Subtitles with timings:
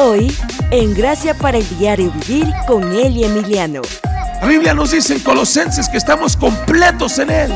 [0.00, 0.32] Hoy,
[0.70, 3.82] en Gracia para el Diario Vivir con Eli Emiliano.
[4.40, 7.52] La Biblia nos dice en Colosenses que estamos completos en Él.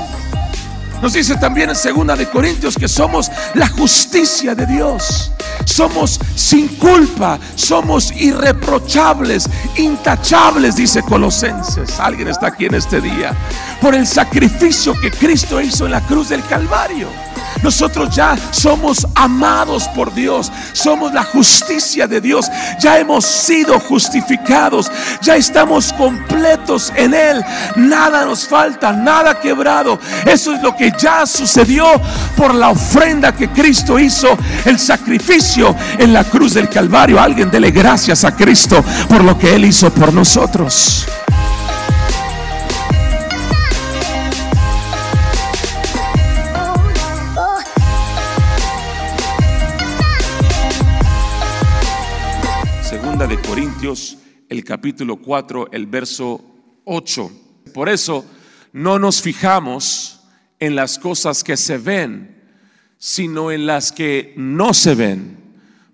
[1.01, 5.31] Nos dice también en Segunda de Corintios que somos la justicia de Dios.
[5.65, 11.99] Somos sin culpa, somos irreprochables, intachables, dice Colosenses.
[11.99, 13.37] Alguien está aquí en este día.
[13.81, 17.09] Por el sacrificio que Cristo hizo en la cruz del Calvario.
[17.63, 22.47] Nosotros ya somos amados por Dios, somos la justicia de Dios,
[22.81, 27.45] ya hemos sido justificados, ya estamos completos en Él,
[27.77, 29.99] nada nos falta, nada quebrado.
[30.27, 31.87] Eso es lo que ya sucedió
[32.37, 37.21] por la ofrenda que Cristo hizo, el sacrificio en la cruz del Calvario.
[37.21, 41.07] Alguien dele gracias a Cristo por lo que Él hizo por nosotros.
[53.83, 56.41] Corintios, el capítulo 4, el verso
[56.85, 57.33] 8.
[57.75, 58.25] Por eso
[58.73, 60.21] no nos fijamos
[60.61, 62.45] en las cosas que se ven,
[62.97, 65.37] sino en las que no se ven,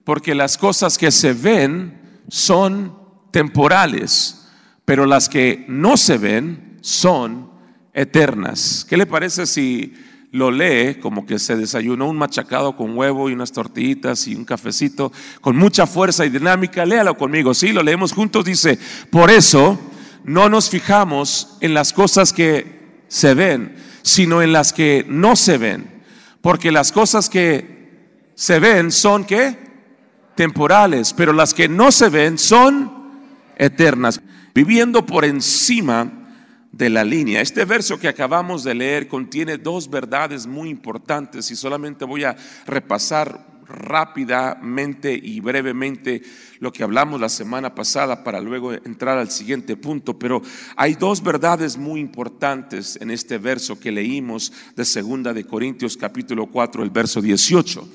[0.04, 2.94] porque las cosas que se ven son
[3.30, 4.46] temporales,
[4.84, 7.50] pero las que no se ven son
[7.94, 8.84] eternas.
[8.86, 9.94] ¿Qué le parece si
[10.30, 14.44] lo lee como que se desayunó un machacado con huevo y unas tortillitas y un
[14.44, 16.84] cafecito con mucha fuerza y dinámica?
[16.84, 18.78] Léalo conmigo, sí, lo leemos juntos, dice,
[19.10, 19.78] por eso
[20.24, 25.56] no nos fijamos en las cosas que se ven, sino en las que no se
[25.58, 26.02] ven,
[26.40, 27.78] porque las cosas que
[28.34, 29.56] se ven son que
[30.34, 32.92] temporales, pero las que no se ven son
[33.56, 34.20] eternas,
[34.54, 36.17] viviendo por encima
[36.78, 37.40] de la línea.
[37.40, 42.36] Este verso que acabamos de leer contiene dos verdades muy importantes y solamente voy a
[42.66, 46.22] repasar rápidamente y brevemente
[46.60, 50.40] lo que hablamos la semana pasada para luego entrar al siguiente punto, pero
[50.76, 56.46] hay dos verdades muy importantes en este verso que leímos de segunda de Corintios capítulo
[56.46, 57.88] 4, el verso 18.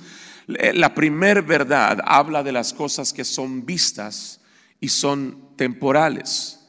[0.73, 4.41] La primera verdad habla de las cosas que son vistas
[4.81, 6.62] y son temporales.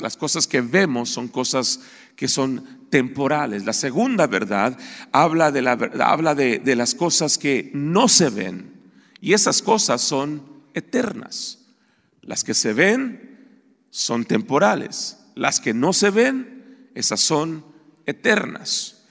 [0.00, 1.80] Las cosas que vemos son cosas
[2.16, 3.64] que son temporales.
[3.64, 4.76] La segunda verdad
[5.12, 8.72] habla, de, la, habla de, de las cosas que no se ven.
[9.20, 10.42] Y esas cosas son
[10.74, 11.58] eternas.
[12.22, 13.38] Las que se ven
[13.90, 15.18] son temporales.
[15.34, 17.64] Las que no se ven, esas son
[18.04, 19.04] eternas.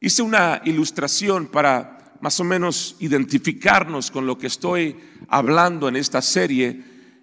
[0.00, 4.96] Hice una ilustración para más o menos identificarnos con lo que estoy
[5.28, 6.82] hablando en esta serie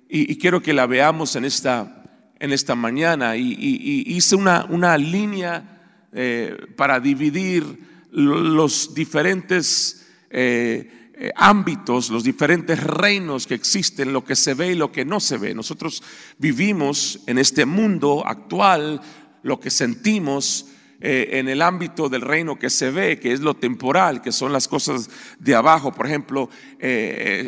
[0.09, 1.97] y, y quiero que la veamos en esta
[2.40, 11.31] en esta mañana y, hice una, una línea eh, para dividir los diferentes eh, eh,
[11.36, 15.38] ámbitos, los diferentes reinos que existen, lo que se ve y lo que no se
[15.38, 15.53] ve.
[15.53, 16.03] Nosotros
[16.38, 19.02] vivimos en este mundo actual,
[19.44, 20.68] lo que sentimos,
[21.00, 24.68] en el ámbito del reino que se ve, que es lo temporal, que son las
[24.68, 25.09] cosas
[25.40, 26.50] de abajo, por ejemplo,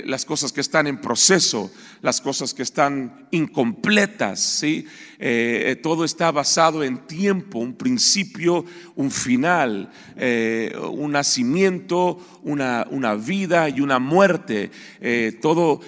[0.05, 1.71] las cosas que están en proceso,
[2.01, 4.85] las cosas que están incompletas, ¿sí?
[5.21, 8.63] Eh, todo está basado en tiempo, un principio,
[8.95, 14.71] un final, eh, un nacimiento, una, una, vida y una muerte.
[15.01, 15.81] Eh, todo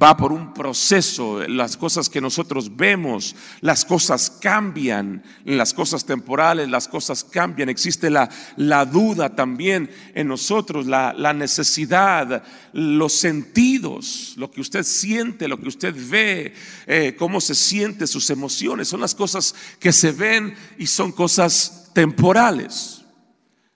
[0.00, 1.44] va por un proceso.
[1.48, 7.70] Las cosas que nosotros vemos, las cosas cambian, las cosas temporales, las cosas cambian.
[7.70, 12.42] Existe la, la duda también en nosotros, la, la necesidad,
[12.74, 18.88] los sentidos, lo que usted siente, lo que usted ve, cómo se siente, sus emociones
[18.88, 23.00] son las cosas que se ven y son cosas temporales.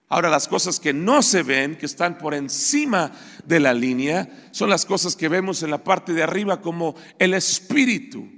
[0.09, 3.11] Ahora las cosas que no se ven, que están por encima
[3.47, 7.35] de la línea, son las cosas que vemos en la parte de arriba como el
[7.35, 8.31] espíritu.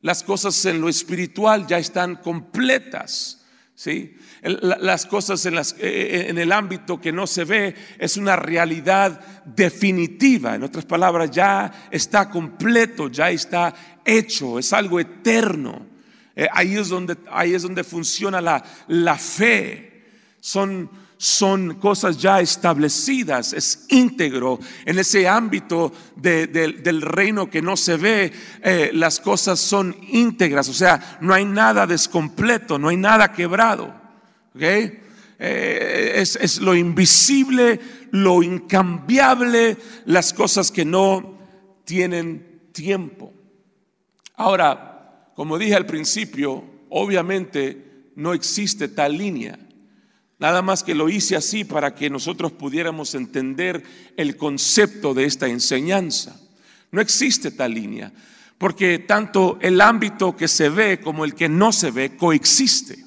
[0.00, 3.37] Las cosas en lo espiritual ya están completas.
[3.78, 4.16] ¿Sí?
[4.42, 9.20] Las cosas en, las, eh, en, el ámbito que no se ve es una realidad
[9.44, 10.56] definitiva.
[10.56, 13.72] En otras palabras, ya está completo, ya está
[14.04, 15.86] hecho, es algo eterno.
[16.34, 20.06] Eh, ahí, es donde, ahí es donde funciona la, la fe.
[20.40, 24.60] Son, son cosas ya establecidas, es íntegro.
[24.86, 28.32] En ese ámbito del reino que no se ve,
[28.62, 33.92] eh, las cosas son íntegras, o sea, no hay nada descompleto, no hay nada quebrado.
[34.54, 35.00] ¿okay?
[35.40, 37.80] Eh, es, es lo invisible,
[38.12, 39.76] lo incambiable,
[40.06, 41.36] las cosas que no
[41.84, 43.32] tienen tiempo.
[44.36, 49.58] Ahora, como dije al principio, obviamente no existe tal línea.
[50.38, 53.82] Nada más que lo hice así para que nosotros pudiéramos entender
[54.16, 56.40] el concepto de esta enseñanza.
[56.92, 58.12] No existe tal línea,
[58.56, 63.04] porque tanto el ámbito que se ve como el que no se ve coexiste.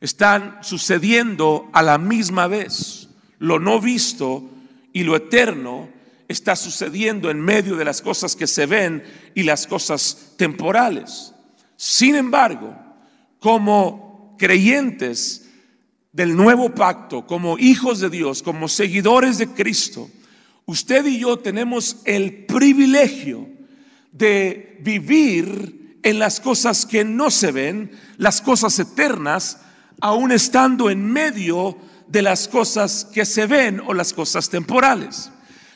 [0.00, 3.08] Están sucediendo a la misma vez.
[3.38, 4.50] Lo no visto
[4.92, 5.88] y lo eterno
[6.26, 9.04] está sucediendo en medio de las cosas que se ven
[9.34, 11.32] y las cosas temporales.
[11.76, 12.76] Sin embargo,
[13.38, 15.41] como creyentes
[16.12, 20.10] del nuevo pacto, como hijos de Dios, como seguidores de Cristo,
[20.66, 23.48] usted y yo tenemos el privilegio
[24.12, 29.58] de vivir en las cosas que no se ven, las cosas eternas,
[30.00, 31.78] aún estando en medio
[32.08, 35.30] de las cosas que se ven o las cosas temporales.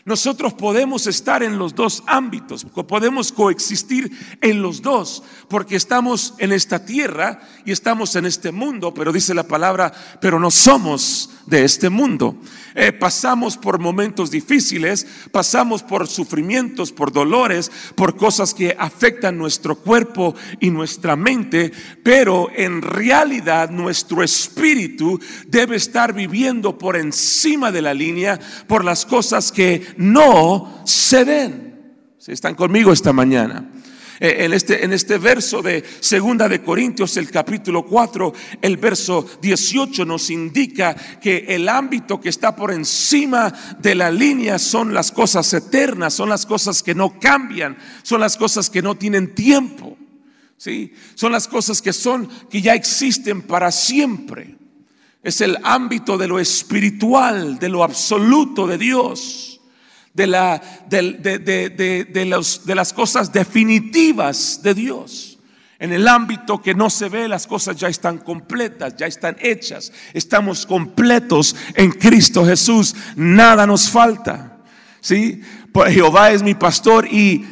[0.07, 6.53] Nosotros podemos estar en los dos ámbitos, podemos coexistir en los dos, porque estamos en
[6.53, 11.65] esta tierra y estamos en este mundo, pero dice la palabra, pero no somos de
[11.65, 12.37] este mundo.
[12.75, 19.77] Eh, pasamos por momentos difíciles, pasamos por sufrimientos, por dolores, por cosas que afectan nuestro
[19.77, 21.73] cuerpo y nuestra mente,
[22.03, 28.39] pero en realidad nuestro espíritu debe estar viviendo por encima de la línea
[28.69, 31.67] por las cosas que no se ven.
[32.19, 33.71] Si están conmigo esta mañana.
[34.19, 38.33] Eh, en este, en este verso de Segunda de Corintios, el capítulo 4,
[38.63, 44.59] el verso 18 nos indica que el ámbito que está por encima de la línea
[44.59, 48.95] son las cosas eternas, son las cosas que no cambian, son las cosas que no
[48.95, 49.99] tienen tiempo.
[50.57, 50.95] ¿sí?
[51.15, 54.57] Son las cosas que son que ya existen para siempre.
[55.23, 59.56] Es el ámbito de lo espiritual, de lo absoluto de Dios
[60.17, 65.39] de, la, de, los, de las cosas definitivas de Dios.
[65.79, 69.93] En el ámbito que no se ve, las cosas ya están completas, ya están hechas.
[70.15, 72.97] Estamos completos en Cristo Jesús.
[73.15, 74.57] Nada nos falta.
[75.03, 75.43] ¿Sí?
[75.71, 77.45] Pues Jehová es mi pastor y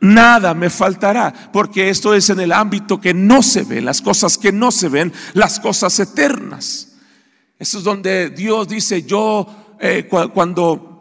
[0.00, 4.36] nada me faltará, porque esto es en el ámbito que no se ve, las cosas
[4.36, 6.98] que no se ven, las cosas eternas.
[7.58, 10.93] Eso es donde Dios dice, yo eh, cuando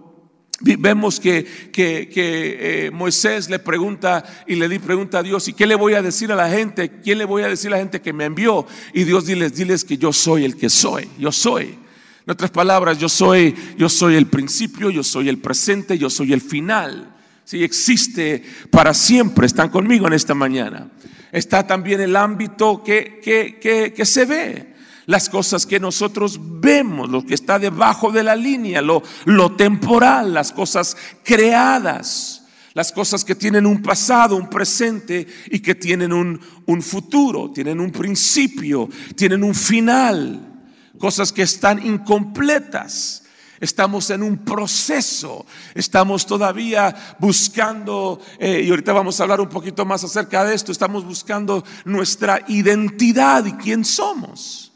[0.63, 5.54] Vemos que, que, que eh, Moisés le pregunta y le di pregunta a Dios, ¿y
[5.54, 6.89] qué le voy a decir a la gente?
[7.04, 8.65] ¿Quién le voy a decir a la gente que me envió?
[8.94, 11.77] Y Dios diles, diles que yo soy el que soy, yo soy.
[12.25, 16.31] En otras palabras, yo soy, yo soy el principio, yo soy el presente, yo soy
[16.31, 17.13] el final.
[17.44, 20.89] Si existe para siempre, están conmigo en esta mañana.
[21.33, 24.72] Está también el ámbito que, que, que se ve
[25.05, 30.33] las cosas que nosotros vemos, lo que está debajo de la línea, lo, lo temporal,
[30.33, 36.39] las cosas creadas, las cosas que tienen un pasado, un presente y que tienen un,
[36.65, 40.63] un futuro, tienen un principio, tienen un final,
[40.97, 43.21] cosas que están incompletas.
[43.59, 49.85] Estamos en un proceso, estamos todavía buscando, eh, y ahorita vamos a hablar un poquito
[49.85, 54.72] más acerca de esto, estamos buscando nuestra identidad y quién somos.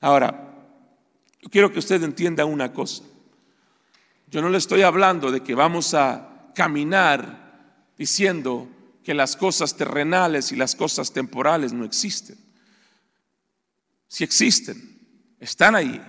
[0.00, 0.54] Ahora,
[1.50, 3.04] quiero que usted entienda una cosa.
[4.28, 8.68] Yo no le estoy hablando de que vamos a caminar diciendo
[9.02, 12.38] que las cosas terrenales y las cosas temporales no existen.
[14.06, 14.98] Si existen,
[15.38, 16.00] están ahí.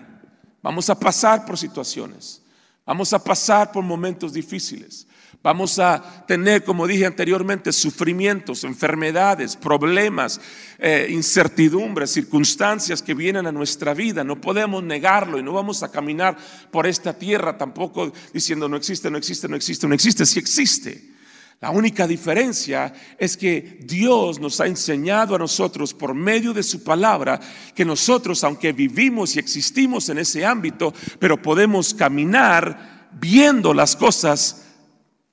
[0.62, 2.42] Vamos a pasar por situaciones,
[2.86, 5.08] vamos a pasar por momentos difíciles,
[5.44, 10.40] Vamos a tener, como dije anteriormente, sufrimientos, enfermedades, problemas,
[10.78, 14.24] eh, incertidumbres, circunstancias que vienen a nuestra vida.
[14.24, 16.38] No podemos negarlo y no vamos a caminar
[16.70, 21.12] por esta tierra tampoco diciendo no existe, no existe, no existe, no existe, sí existe.
[21.60, 26.84] La única diferencia es que Dios nos ha enseñado a nosotros por medio de su
[26.84, 27.40] palabra
[27.74, 34.68] que nosotros, aunque vivimos y existimos en ese ámbito, pero podemos caminar viendo las cosas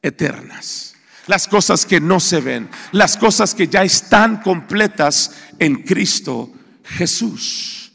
[0.02, 0.94] eternas,
[1.26, 6.50] las cosas que no se ven, las cosas que ya están completas en Cristo
[6.84, 7.92] Jesús.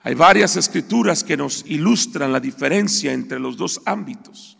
[0.00, 4.56] Hay varias escrituras que nos ilustran la diferencia entre los dos ámbitos.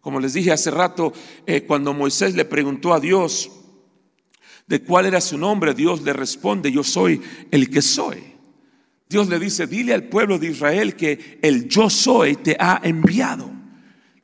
[0.00, 1.12] Como les dije hace rato,
[1.46, 3.50] eh, cuando Moisés le preguntó a Dios
[4.66, 8.22] de cuál era su nombre, Dios le responde, yo soy el que soy.
[9.08, 13.53] Dios le dice, dile al pueblo de Israel que el yo soy te ha enviado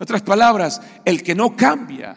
[0.00, 2.16] otras palabras, el que no cambia,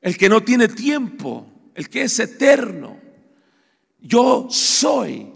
[0.00, 2.98] el que no tiene tiempo, el que es eterno.
[4.00, 5.32] Yo soy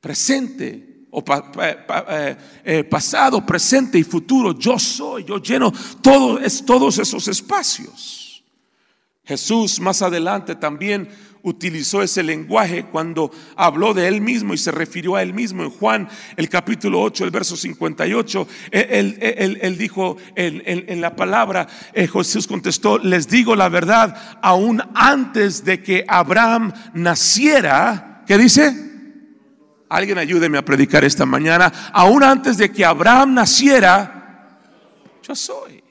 [0.00, 1.22] presente o
[1.60, 4.58] eh, eh, pasado, presente y futuro.
[4.58, 5.70] Yo soy, yo lleno
[6.00, 8.42] todo, es, todos esos espacios.
[9.24, 11.10] Jesús más adelante también
[11.42, 15.70] utilizó ese lenguaje cuando habló de él mismo y se refirió a él mismo en
[15.70, 18.48] Juan, el capítulo 8, el verso 58.
[18.70, 25.64] Él, él, dijo en, la palabra, eh, Jesús contestó, les digo la verdad, aún antes
[25.64, 28.90] de que Abraham naciera, ¿qué dice?
[29.88, 34.58] Alguien ayúdeme a predicar esta mañana, aún antes de que Abraham naciera,
[35.22, 35.81] yo soy.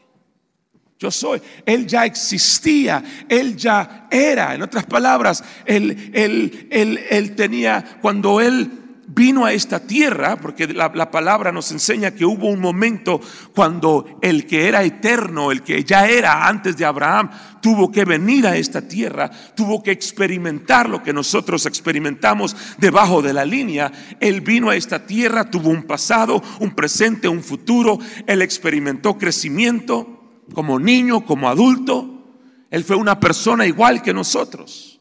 [1.02, 1.42] Yo soy.
[1.66, 4.54] Él ya existía, Él ya era.
[4.54, 6.68] En otras palabras, Él, él,
[7.10, 8.70] él, tenía, cuando Él
[9.08, 13.20] vino a esta tierra, porque la, la, palabra nos enseña que hubo un momento
[13.56, 17.32] cuando el que era eterno, el que ya era antes de Abraham,
[17.64, 23.34] tuvo que venir a esta tierra, tuvo que experimentar lo que nosotros experimentamos debajo de
[23.34, 23.92] la línea.
[24.20, 30.21] Él vino a esta tierra, tuvo un pasado, un presente, un futuro, él experimentó crecimiento
[30.54, 32.26] como niño, como adulto.
[32.70, 35.00] Él fue una persona igual que nosotros.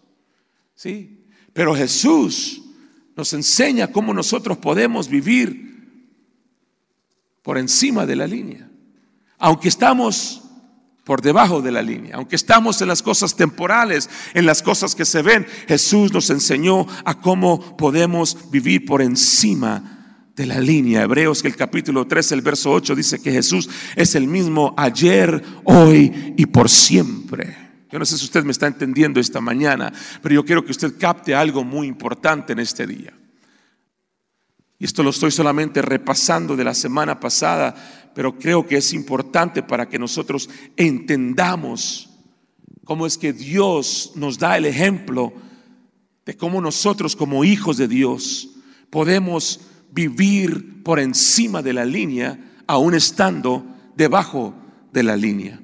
[0.75, 1.25] ¿Sí?
[1.52, 2.62] Pero Jesús
[3.16, 5.71] nos enseña cómo nosotros podemos vivir
[7.42, 8.71] por encima de la línea.
[9.38, 10.42] Aunque estamos
[11.04, 15.04] por debajo de la línea, aunque estamos en las cosas temporales, en las cosas que
[15.04, 20.00] se ven, Jesús nos enseñó a cómo podemos vivir por encima
[20.41, 21.03] de la línea.
[21.03, 25.43] Hebreos que el capítulo 3, el verso 8 dice que Jesús es el mismo ayer,
[25.65, 27.57] hoy y por siempre.
[27.91, 29.93] Yo no sé si usted me está entendiendo esta mañana,
[30.23, 33.13] pero yo quiero que usted capte algo muy importante en este día.
[34.79, 37.75] Y esto lo estoy solamente repasando de la semana pasada,
[38.15, 42.09] pero creo que es importante para que nosotros entendamos
[42.87, 45.35] cómo es que Dios nos da el ejemplo
[46.25, 48.49] de cómo nosotros como hijos de Dios
[48.89, 49.61] podemos
[49.93, 53.65] vivir por encima de la línea, aún estando
[53.97, 54.55] debajo
[54.93, 55.61] de la línea.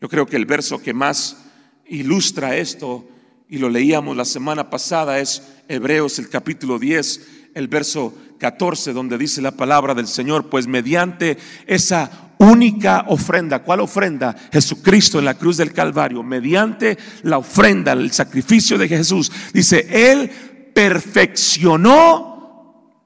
[0.00, 1.44] Yo creo que el verso que más
[1.86, 3.08] ilustra esto,
[3.48, 9.18] y lo leíamos la semana pasada, es Hebreos el capítulo 10, el verso 14, donde
[9.18, 14.36] dice la palabra del Señor, pues mediante esa única ofrenda, ¿cuál ofrenda?
[14.52, 20.30] Jesucristo en la cruz del Calvario, mediante la ofrenda, el sacrificio de Jesús, dice, Él
[20.72, 22.37] perfeccionó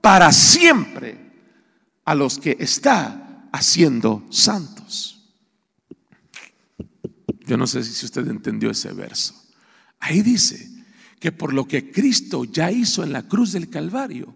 [0.03, 1.33] para siempre
[2.05, 5.33] a los que está haciendo santos.
[7.47, 9.35] Yo no sé si usted entendió ese verso.
[10.01, 10.69] Ahí dice
[11.19, 14.35] que por lo que Cristo ya hizo en la cruz del Calvario,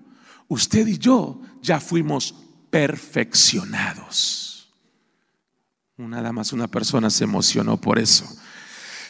[0.49, 2.35] usted y yo ya fuimos
[2.70, 4.73] perfeccionados.
[5.96, 8.25] Nada más una persona se emocionó por eso.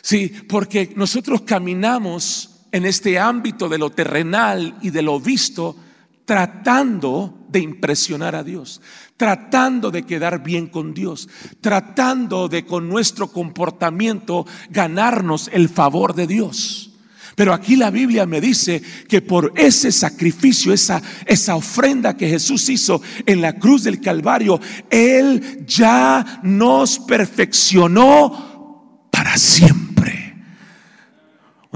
[0.00, 5.76] Sí, porque nosotros caminamos en este ámbito de lo terrenal y de lo visto
[6.26, 8.82] tratando de impresionar a Dios,
[9.16, 11.28] tratando de quedar bien con Dios,
[11.62, 16.90] tratando de con nuestro comportamiento ganarnos el favor de Dios.
[17.36, 22.68] Pero aquí la Biblia me dice que por ese sacrificio, esa, esa ofrenda que Jesús
[22.70, 24.58] hizo en la cruz del Calvario,
[24.90, 29.85] Él ya nos perfeccionó para siempre.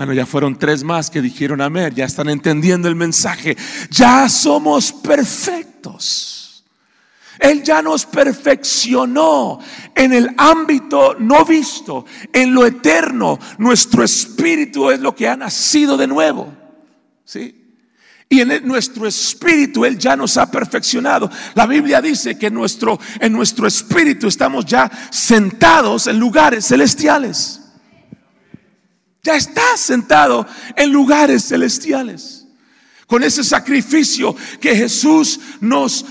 [0.01, 3.55] Bueno, ya fueron tres más que dijeron amén, ya están entendiendo el mensaje.
[3.91, 6.65] Ya somos perfectos.
[7.39, 9.59] Él ya nos perfeccionó
[9.95, 13.39] en el ámbito no visto, en lo eterno.
[13.59, 16.51] Nuestro espíritu es lo que ha nacido de nuevo.
[17.27, 17.77] ¿Sí?
[18.27, 21.31] Y en nuestro espíritu Él ya nos ha perfeccionado.
[21.55, 27.61] La Biblia dice que nuestro, en nuestro espíritu estamos ya sentados en lugares celestiales.
[29.23, 30.47] Ya está sentado
[30.77, 32.47] en lugares celestiales.
[33.07, 36.05] Con ese sacrificio que Jesús nos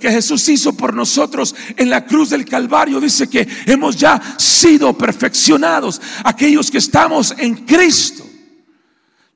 [0.00, 4.98] que Jesús hizo por nosotros en la cruz del Calvario, dice que hemos ya sido
[4.98, 8.26] perfeccionados aquellos que estamos en Cristo.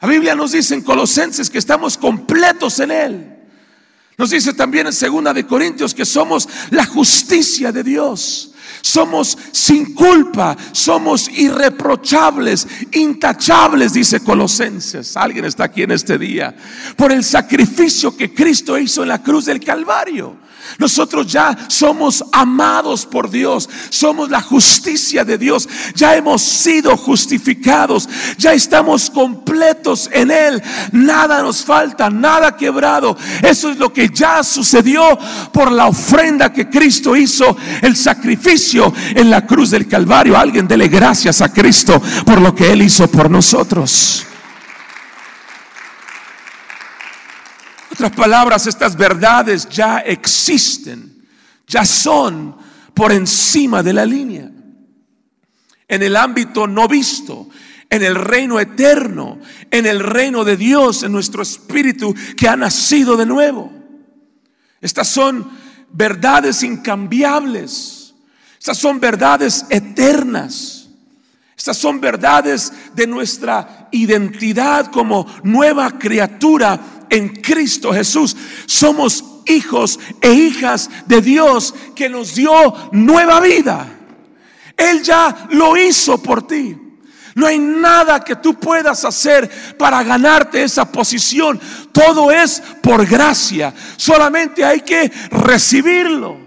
[0.01, 3.35] La Biblia nos dice en Colosenses que estamos completos en él.
[4.19, 8.54] Nos dice también en segunda de Corintios que somos la justicia de Dios.
[8.85, 15.17] Somos sin culpa, somos irreprochables, intachables, dice Colosenses.
[15.17, 16.55] Alguien está aquí en este día.
[16.95, 20.37] Por el sacrificio que Cristo hizo en la cruz del Calvario.
[20.79, 28.09] Nosotros ya somos amados por Dios, somos la justicia de Dios, ya hemos sido justificados,
[28.39, 33.17] ya estamos completos en Él, nada nos falta, nada quebrado.
[33.43, 35.19] Eso es lo que ya sucedió
[35.53, 40.37] por la ofrenda que Cristo hizo, el sacrificio en la cruz del Calvario.
[40.37, 44.27] Alguien dele gracias a Cristo por lo que Él hizo por nosotros.
[47.95, 51.27] Otras palabras, estas verdades ya existen,
[51.67, 52.57] ya son
[52.93, 54.51] por encima de la línea.
[55.87, 57.49] En el ámbito no visto,
[57.89, 59.39] en el reino eterno,
[59.71, 63.73] en el reino de Dios, en nuestro espíritu que ha nacido de nuevo.
[64.81, 65.49] Estas son
[65.93, 68.15] verdades incambiables.
[68.59, 70.89] Estas son verdades eternas.
[71.57, 78.37] Estas son verdades de nuestra identidad como nueva criatura en Cristo Jesús.
[78.67, 83.87] Somos hijos e hijas de Dios que nos dio nueva vida.
[84.77, 86.77] Él ya lo hizo por ti.
[87.35, 91.61] No hay nada que tú puedas hacer para ganarte esa posición.
[91.93, 93.75] Todo es por gracia.
[93.97, 96.39] Solamente hay que recibirlo.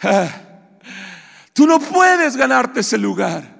[1.52, 3.53] Tú no puedes ganarte ese lugar.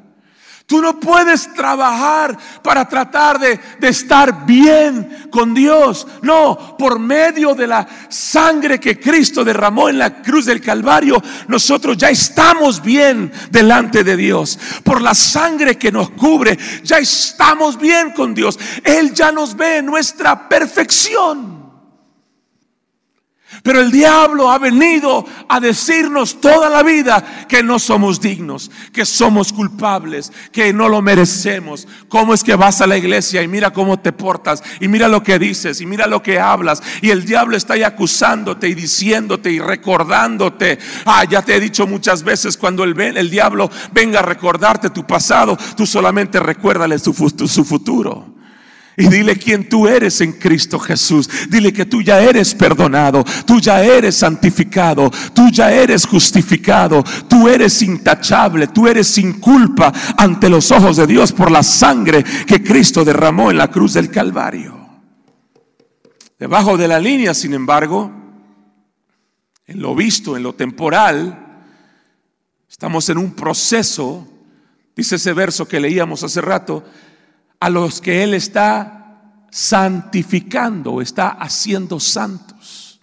[0.75, 6.04] Tú no puedes trabajar para tratar de, estar bien con Dios.
[6.21, 11.97] No, por medio de la sangre que Cristo derramó en la cruz del Calvario, nosotros
[11.97, 14.59] ya estamos bien delante de Dios.
[14.83, 18.59] Por la sangre que nos cubre, ya estamos bien con Dios.
[18.83, 21.54] Él ya nos ve en nuestra perfección.
[23.63, 29.05] Pero el diablo ha venido a decirnos toda la vida que no somos dignos, que
[29.05, 31.87] somos culpables, que no lo merecemos.
[32.09, 35.23] ¿Cómo es que vas a la iglesia y mira cómo te portas y mira lo
[35.23, 36.83] que dices y mira lo que hablas?
[37.01, 40.79] Y el diablo está ahí acusándote y diciéndote y recordándote.
[41.05, 45.07] Ah, ya te he dicho muchas veces cuando el, el diablo venga a recordarte tu
[45.07, 48.35] pasado, tú solamente recuérdale su, su futuro.
[48.97, 51.29] Y dile quién tú eres en Cristo Jesús.
[51.49, 57.49] Dile que tú ya eres perdonado, tú ya eres santificado, tú ya eres justificado, tú
[57.49, 62.63] eres intachable, tú eres sin culpa ante los ojos de Dios por la sangre que
[62.63, 64.85] Cristo derramó en la cruz del Calvario.
[66.39, 68.13] Debajo de la línea, sin embargo,
[69.67, 71.65] en lo visto, en lo temporal,
[72.69, 74.29] estamos en un proceso,
[74.95, 76.85] dice ese verso que leíamos hace rato,
[77.61, 79.21] a los que Él está
[79.51, 83.01] santificando, está haciendo santos.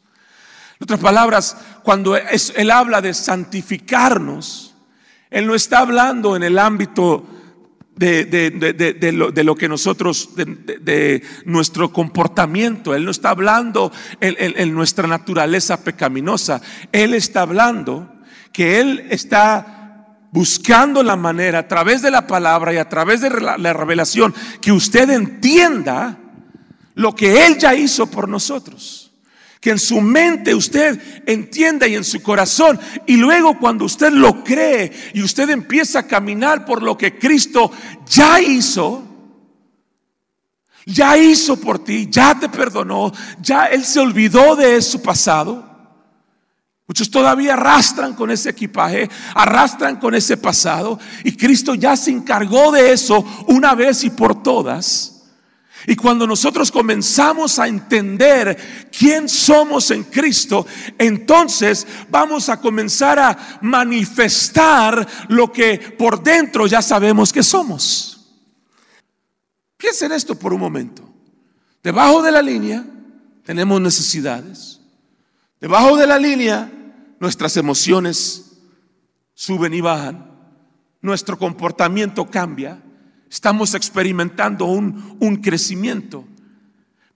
[0.79, 4.75] En otras palabras, cuando Él habla de santificarnos,
[5.29, 7.25] Él no está hablando en el ámbito
[7.95, 12.95] de, lo, que nosotros, de, nuestro comportamiento.
[12.95, 16.61] Él no está hablando en nuestra naturaleza pecaminosa.
[16.91, 18.11] Él está hablando
[18.51, 19.80] que Él está
[20.31, 24.71] buscando la manera a través de la palabra y a través de la revelación que
[24.71, 26.17] usted entienda
[26.95, 29.11] lo que Él ya hizo por nosotros.
[29.59, 32.79] Que en su mente usted entienda y en su corazón.
[33.05, 37.71] Y luego cuando usted lo cree y usted empieza a caminar por lo que Cristo
[38.09, 39.03] ya hizo,
[40.85, 45.70] ya hizo por ti, ya te perdonó, ya Él se olvidó de su pasado.
[46.91, 52.69] Muchos todavía arrastran con ese equipaje, arrastran con ese pasado y Cristo ya se encargó
[52.69, 55.23] de eso una vez y por todas.
[55.87, 63.59] Y cuando nosotros comenzamos a entender quién somos en Cristo, entonces vamos a comenzar a
[63.61, 68.35] manifestar lo que por dentro ya sabemos que somos.
[69.77, 71.09] Piensen esto por un momento.
[71.81, 72.83] Debajo de la línea
[73.45, 74.81] tenemos necesidades.
[75.61, 76.69] Debajo de la línea
[77.21, 78.57] nuestras emociones
[79.35, 80.27] suben y bajan,
[81.01, 82.81] nuestro comportamiento cambia,
[83.29, 86.25] estamos experimentando un, un crecimiento.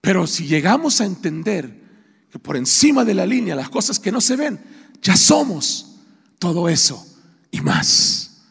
[0.00, 1.82] Pero si llegamos a entender
[2.30, 4.60] que por encima de la línea, las cosas que no se ven,
[5.02, 5.96] ya somos
[6.38, 7.04] todo eso
[7.50, 8.44] y más.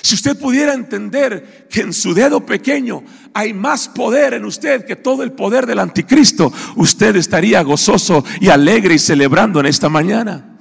[0.00, 3.02] Si usted pudiera entender que en su dedo pequeño
[3.32, 8.48] hay más poder en usted que todo el poder del anticristo, usted estaría gozoso y
[8.48, 10.53] alegre y celebrando en esta mañana.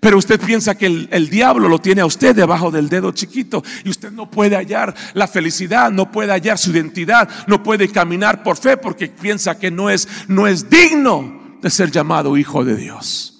[0.00, 3.90] Pero usted piensa que el, diablo lo tiene a usted debajo del dedo chiquito y
[3.90, 8.56] usted no puede hallar la felicidad, no puede hallar su identidad, no puede caminar por
[8.56, 13.32] fe porque piensa que no es, no es digno de ser llamado hijo de Dios.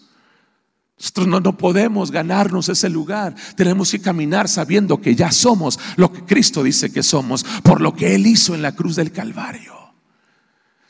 [0.98, 3.34] Nosotros no, no podemos ganarnos ese lugar.
[3.54, 7.94] Tenemos que caminar sabiendo que ya somos lo que Cristo dice que somos por lo
[7.94, 9.75] que Él hizo en la cruz del Calvario.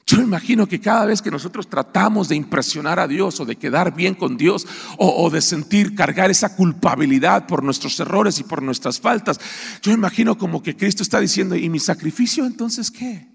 [0.08, 3.92] Yo imagino que cada vez que nosotros tratamos de impresionar a Dios o de quedar
[3.92, 4.64] bien con Dios
[4.98, 9.40] o, de sentir cargar esa culpabilidad por nuestros errores y por nuestras faltas,
[9.82, 13.26] yo imagino como que Cristo está diciendo, ¿y mi sacrificio entonces qué?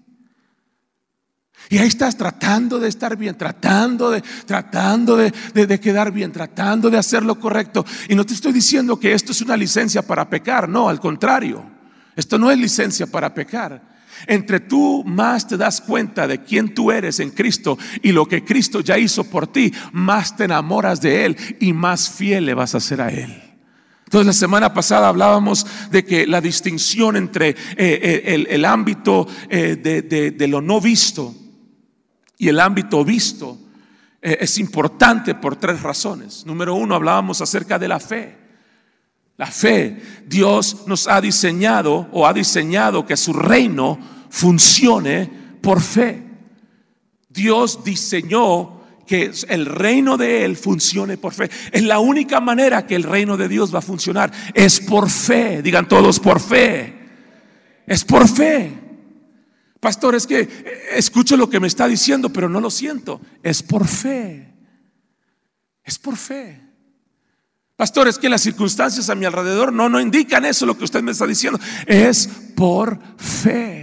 [1.68, 6.88] Y ahí estás tratando de estar bien, tratando de, tratando de, de, quedar bien, tratando
[6.88, 7.84] de hacer lo correcto.
[8.08, 11.62] Y no te estoy diciendo que esto es una licencia para pecar, no, al contrario.
[12.16, 13.91] Esto no es licencia para pecar.
[14.26, 18.44] Entre tú más te das cuenta de quién tú eres en Cristo y lo que
[18.44, 22.74] Cristo ya hizo por ti, más te enamoras de Él y más fiel le vas
[22.74, 23.42] a ser a Él.
[24.12, 29.76] Entonces la semana pasada hablábamos de que la distinción entre eh, eh, el, ámbito eh,
[30.36, 31.34] de, lo no visto
[32.36, 33.58] y el ámbito visto
[34.20, 36.44] es importante por tres razones.
[36.44, 38.41] Número uno, hablábamos acerca de la fe.
[39.36, 46.22] La fe, Dios nos ha diseñado o ha diseñado que su reino funcione por fe.
[47.28, 51.50] Dios diseñó que el reino de Él funcione por fe.
[51.70, 54.32] Es la única manera que el reino de Dios va a funcionar.
[54.54, 55.62] Es por fe.
[55.62, 56.94] Digan todos por fe.
[57.86, 58.72] Es por fe.
[59.80, 60.48] Pastor, es que
[60.94, 63.20] escucho lo que me está diciendo, pero no lo siento.
[63.42, 64.54] Es por fe.
[65.82, 66.71] Es por fe.
[67.76, 71.02] Pastor, es que las circunstancias a mi alrededor no, no indican eso, lo que usted
[71.02, 71.58] me está diciendo.
[71.86, 73.82] Es por fe.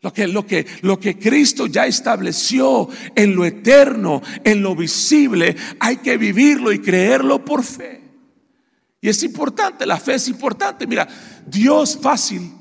[0.00, 5.56] Lo que, lo, que, lo que Cristo ya estableció en lo eterno, en lo visible,
[5.78, 8.02] hay que vivirlo y creerlo por fe.
[9.00, 10.86] Y es importante, la fe es importante.
[10.86, 11.08] Mira,
[11.46, 12.52] Dios fácil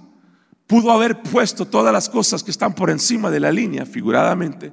[0.67, 4.71] pudo haber puesto todas las cosas que están por encima de la línea, figuradamente,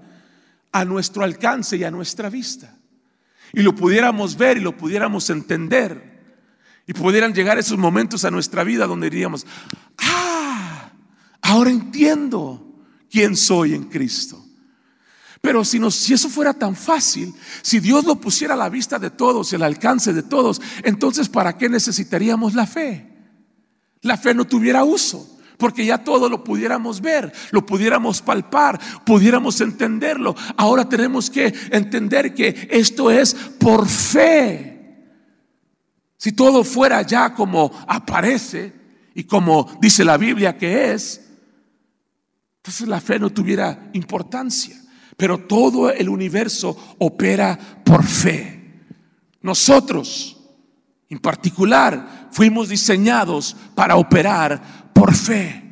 [0.72, 2.78] a nuestro alcance y a nuestra vista.
[3.52, 6.18] Y lo pudiéramos ver y lo pudiéramos entender.
[6.87, 9.46] Y pudieran llegar esos momentos a nuestra vida donde diríamos,
[9.98, 10.38] ah,
[11.48, 12.62] Ahora entiendo
[13.11, 14.44] quién soy en Cristo.
[15.40, 17.32] Pero si, si eso fuera tan fácil,
[17.62, 21.56] si Dios lo pusiera a la vista de todos, el alcance de todos, entonces ¿para
[21.56, 23.16] qué necesitaríamos la fe?
[24.02, 29.61] La fe no tuviera uso porque ya todo lo pudiéramos ver, lo pudiéramos palpar, pudiéramos
[29.61, 30.35] entenderlo.
[30.57, 34.79] Ahora tenemos que entender que esto es por fe.
[36.16, 38.73] Si todo fuera ya como aparece
[39.14, 41.29] y como dice la Biblia que es,
[42.57, 44.77] entonces la fe no tuviera importancia.
[45.16, 48.85] Pero todo el universo opera por fe.
[49.40, 50.38] Nosotros,
[51.09, 55.64] en particular, fuimos diseñados para operar por fe.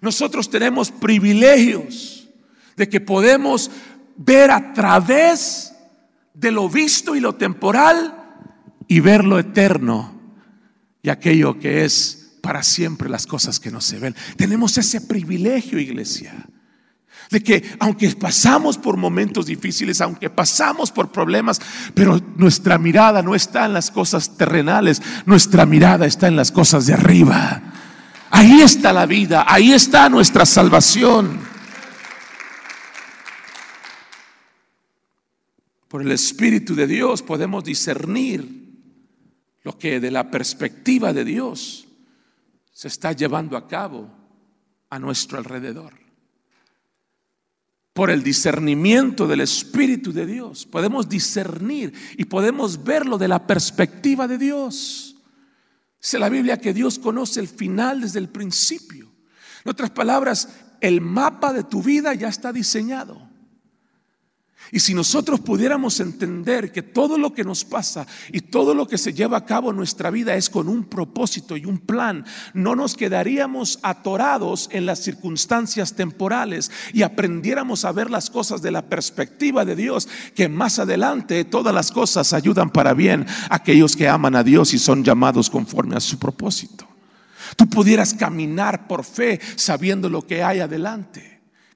[0.00, 2.28] Nosotros tenemos privilegios
[2.76, 3.70] de que podemos
[4.16, 5.74] ver a través
[6.34, 8.18] de lo visto y lo temporal
[8.88, 10.12] y ver lo eterno
[11.02, 14.16] y aquello que es para siempre las cosas que no se ven.
[14.36, 16.34] Tenemos ese privilegio, iglesia,
[17.32, 21.60] de que aunque pasamos por momentos difíciles, aunque pasamos por problemas,
[21.94, 26.86] pero nuestra mirada no está en las cosas terrenales, nuestra mirada está en las cosas
[26.86, 27.62] de arriba.
[28.30, 31.40] Ahí está la vida, ahí está nuestra salvación.
[35.88, 38.62] Por el Espíritu de Dios podemos discernir
[39.62, 41.86] lo que de la perspectiva de Dios
[42.72, 44.10] se está llevando a cabo
[44.90, 46.01] a nuestro alrededor.
[47.92, 54.26] Por el discernimiento del Espíritu de Dios podemos discernir y podemos verlo de la perspectiva
[54.26, 55.16] de Dios.
[56.00, 59.12] Dice la Biblia que Dios conoce el final desde el principio.
[59.64, 60.48] En otras palabras,
[60.80, 63.31] el mapa de tu vida ya está diseñado.
[64.74, 68.96] Y si nosotros pudiéramos entender que todo lo que nos pasa y todo lo que
[68.96, 72.74] se lleva a cabo en nuestra vida es con un propósito y un plan, no
[72.74, 78.80] nos quedaríamos atorados en las circunstancias temporales y aprendiéramos a ver las cosas de la
[78.88, 84.08] perspectiva de Dios, que más adelante todas las cosas ayudan para bien a aquellos que
[84.08, 86.88] aman a Dios y son llamados conforme a su propósito.
[87.56, 91.31] Tú pudieras caminar por fe sabiendo lo que hay adelante.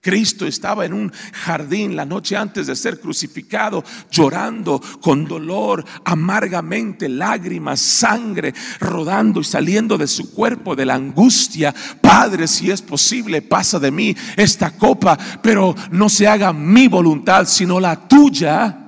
[0.07, 7.09] Cristo estaba en un jardín la noche antes de ser crucificado, llorando con dolor, amargamente,
[7.09, 11.75] lágrimas, sangre rodando y saliendo de su cuerpo de la angustia.
[12.01, 17.45] Padre, si es posible, pasa de mí esta copa, pero no se haga mi voluntad,
[17.49, 18.86] sino la tuya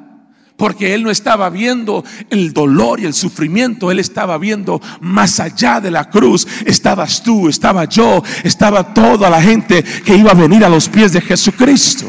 [0.59, 5.81] porque él no estaba viendo el dolor y el sufrimiento, él estaba viendo más allá
[5.81, 6.47] de la cruz.
[6.67, 11.13] Estabas tú, estaba yo, estaba toda la gente que iba a venir a los pies
[11.13, 12.07] de Jesucristo.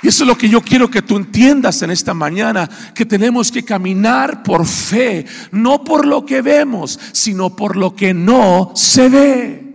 [0.00, 3.50] Y eso es lo que yo quiero que tú entiendas en esta mañana, que tenemos
[3.50, 9.08] que caminar por fe, no por lo que vemos, sino por lo que no se
[9.08, 9.67] ve.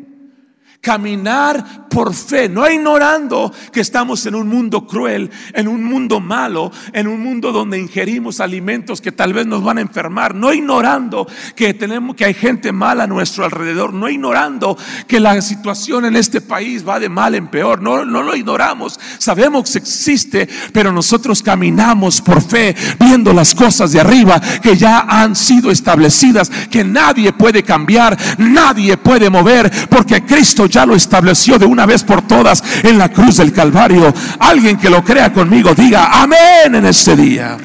[0.83, 6.71] Caminar por fe, no ignorando que estamos en un mundo cruel, en un mundo malo,
[6.91, 11.25] en un mundo donde ingerimos alimentos que tal vez nos van a enfermar, no ignorando
[11.55, 14.75] que tenemos que hay gente mala a nuestro alrededor, no ignorando
[15.07, 18.99] que la situación en este país va de mal en peor, no, no lo ignoramos,
[19.19, 25.05] sabemos que existe, pero nosotros caminamos por fe, viendo las cosas de arriba que ya
[25.07, 31.57] han sido establecidas, que nadie puede cambiar, nadie puede mover, porque Cristo ya lo estableció
[31.57, 34.13] de una vez por todas en la cruz del Calvario.
[34.39, 37.57] Alguien que lo crea conmigo, diga amén en este día.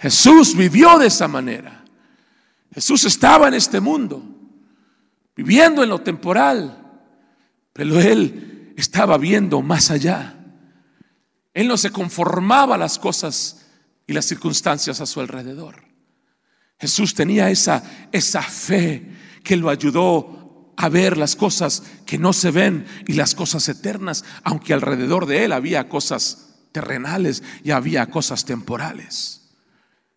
[0.00, 1.82] Jesús vivió de esa manera.
[2.74, 4.22] Jesús estaba en este mundo,
[5.34, 6.78] viviendo en lo temporal,
[7.72, 10.34] pero Él estaba viendo más allá.
[11.54, 13.66] Él no se conformaba las cosas
[14.06, 15.84] y las circunstancias a su alrededor.
[16.78, 22.50] Jesús tenía esa, esa fe que lo ayudó a ver las cosas que no se
[22.50, 28.44] ven y las cosas eternas, aunque alrededor de él había cosas terrenales y había cosas
[28.44, 29.42] temporales.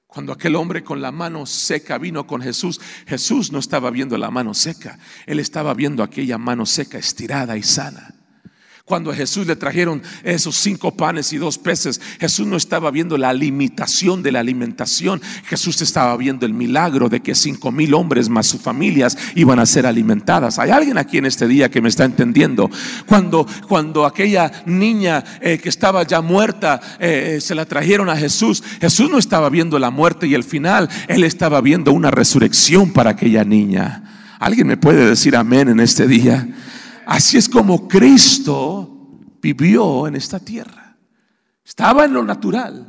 [0.07, 4.31] Cuando aquel hombre con la mano seca vino con Jesús, Jesús no estaba viendo la
[4.31, 8.16] mano seca, él estaba viendo aquella mano seca estirada y sana.
[8.87, 13.17] Cuando a Jesús le trajeron esos cinco panes y dos peces, Jesús no estaba viendo
[13.17, 15.21] la limitación de la alimentación.
[15.43, 19.65] Jesús estaba viendo el milagro de que cinco mil hombres más sus familias iban a
[19.65, 20.57] ser alimentadas.
[20.57, 22.71] Hay alguien aquí en este día que me está entendiendo.
[23.05, 28.15] Cuando, cuando aquella niña eh, que estaba ya muerta eh, eh, se la trajeron a
[28.15, 32.93] Jesús, Jesús no estaba viendo la muerte y el final, él estaba viendo una resurrección
[32.93, 34.03] para aquella niña.
[34.39, 36.47] ¿Alguien me puede decir amén en este día?
[37.07, 40.97] Así es como Cristo vivió en esta tierra.
[41.63, 42.85] Estaba en lo natural,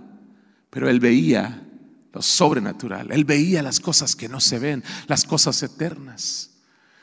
[0.71, 1.65] pero él veía
[2.13, 3.13] lo sobrenatural.
[3.13, 6.51] Él veía las cosas que no se ven, las cosas eternas.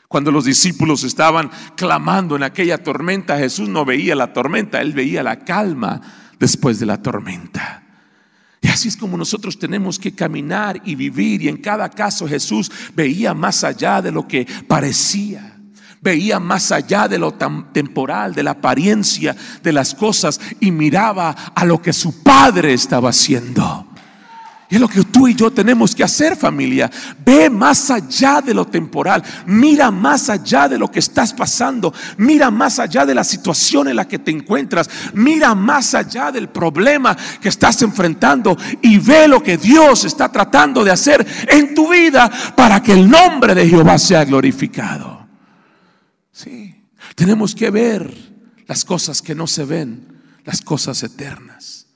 [0.08, 5.22] Cuando los discípulos estaban clamando en aquella tormenta, Jesús no veía la tormenta, él veía
[5.22, 6.02] la calma
[6.38, 7.82] después de la tormenta.
[8.60, 11.40] Y así es como nosotros tenemos que caminar y vivir.
[11.40, 15.55] Y en cada caso Jesús veía más allá de lo que parecía
[16.00, 21.64] veía más allá de lo temporal, de la apariencia de las cosas y miraba a
[21.64, 23.86] lo que su padre estaba haciendo.
[24.68, 26.90] Y es lo que tú y yo tenemos que hacer familia.
[27.24, 29.22] Ve más allá de lo temporal.
[29.46, 31.94] Mira más allá de lo que estás pasando.
[32.16, 34.90] Mira más allá de la situación en la que te encuentras.
[35.14, 38.56] Mira más allá del problema que estás enfrentando.
[38.82, 43.08] Y ve lo que Dios está tratando de hacer en tu vida para que el
[43.08, 45.15] nombre de Jehová sea glorificado.
[46.36, 48.14] Sí, tenemos que ver
[48.66, 51.86] las cosas que no se ven, las cosas eternas.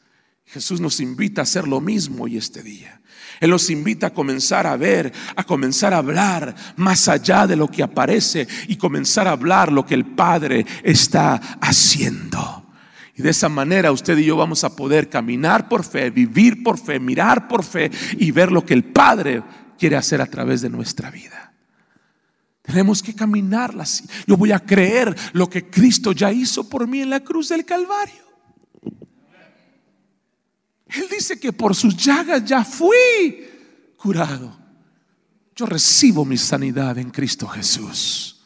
[0.46, 3.02] Jesús nos invita a hacer lo mismo hoy este día.
[3.38, 7.68] Él nos invita a comenzar a ver, a comenzar a hablar más allá de lo
[7.68, 12.66] que aparece y comenzar a hablar lo que el Padre está haciendo.
[13.14, 16.78] Y de esa manera usted y yo vamos a poder caminar por fe, vivir por
[16.78, 19.42] fe, mirar por fe y ver lo que el Padre
[19.78, 21.50] quiere hacer a través de nuestra vida.
[22.62, 24.04] Tenemos que caminarla así.
[24.26, 27.64] Yo voy a creer lo que Cristo ya hizo por mí en la cruz del
[27.64, 28.30] Calvario.
[30.86, 33.48] Él dice que por sus llagas ya fui
[33.96, 34.58] curado.
[35.54, 38.42] Yo recibo mi sanidad en Cristo Jesús.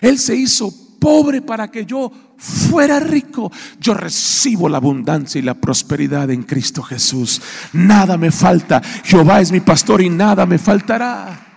[0.00, 3.50] Él se hizo pobre para que yo fuera rico.
[3.78, 7.40] Yo recibo la abundancia y la prosperidad en Cristo Jesús.
[7.72, 8.80] Nada me falta.
[9.04, 11.51] Jehová es mi pastor y nada me faltará.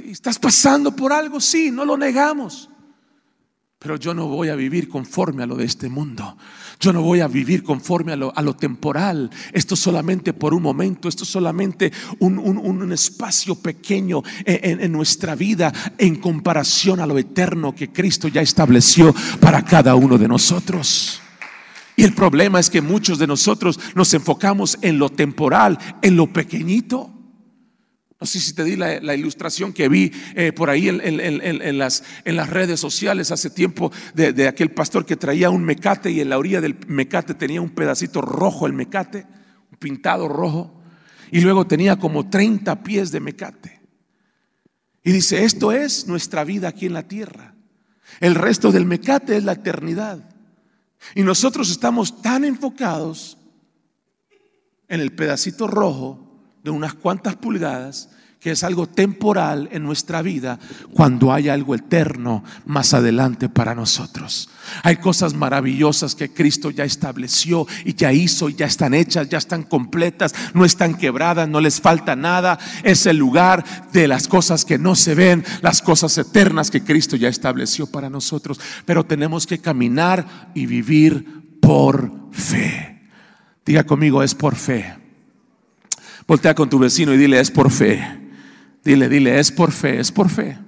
[0.00, 2.68] Estás pasando por algo, sí, no lo negamos.
[3.80, 6.36] Pero yo no voy a vivir conforme a lo de este mundo.
[6.80, 9.30] Yo no voy a vivir conforme a lo, temporal.
[9.52, 15.72] Esto solamente por un momento, esto solamente un, un, espacio pequeño en, en nuestra vida
[15.96, 21.20] en comparación a lo eterno que Cristo ya estableció para cada uno de nosotros.
[21.94, 26.32] Y el problema es que muchos de nosotros nos enfocamos en lo temporal, en lo
[26.32, 27.17] pequeñito.
[28.20, 32.80] No sé si te di la, ilustración que vi eh, por ahí en, las, redes
[32.80, 36.76] sociales hace tiempo de, aquel pastor que traía un mecate y en la orilla del
[36.88, 39.24] mecate tenía un pedacito rojo el mecate,
[39.78, 40.82] pintado rojo,
[41.30, 43.80] y luego tenía como 30 pies de mecate.
[45.04, 47.54] Y dice, esto es nuestra vida aquí en la tierra.
[48.18, 50.28] El resto del mecate es la eternidad.
[51.14, 53.38] Y nosotros estamos tan enfocados
[54.88, 56.27] en el pedacito rojo
[56.62, 60.60] de unas cuantas pulgadas, que es algo temporal en nuestra vida,
[60.92, 64.48] cuando hay algo eterno más adelante para nosotros.
[64.84, 69.38] Hay cosas maravillosas que Cristo ya estableció y ya hizo, y ya están hechas, ya
[69.38, 72.58] están completas, no están quebradas, no les falta nada.
[72.84, 77.16] Es el lugar de las cosas que no se ven, las cosas eternas que Cristo
[77.16, 78.60] ya estableció para nosotros.
[78.84, 83.08] Pero tenemos que caminar y vivir por fe.
[83.66, 85.07] Diga conmigo, es por fe.
[86.28, 88.06] Voltea con tu vecino y dile, es por fe.
[88.84, 90.58] Dile, dile, es por fe, es por fe.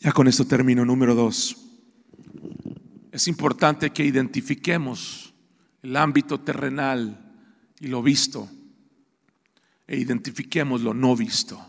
[0.00, 0.82] Ya con esto termino.
[0.86, 1.58] Número dos.
[3.12, 5.34] Es importante que identifiquemos
[5.82, 7.34] el ámbito terrenal
[7.78, 8.48] y lo visto
[9.86, 11.64] e identifiquemos lo no visto.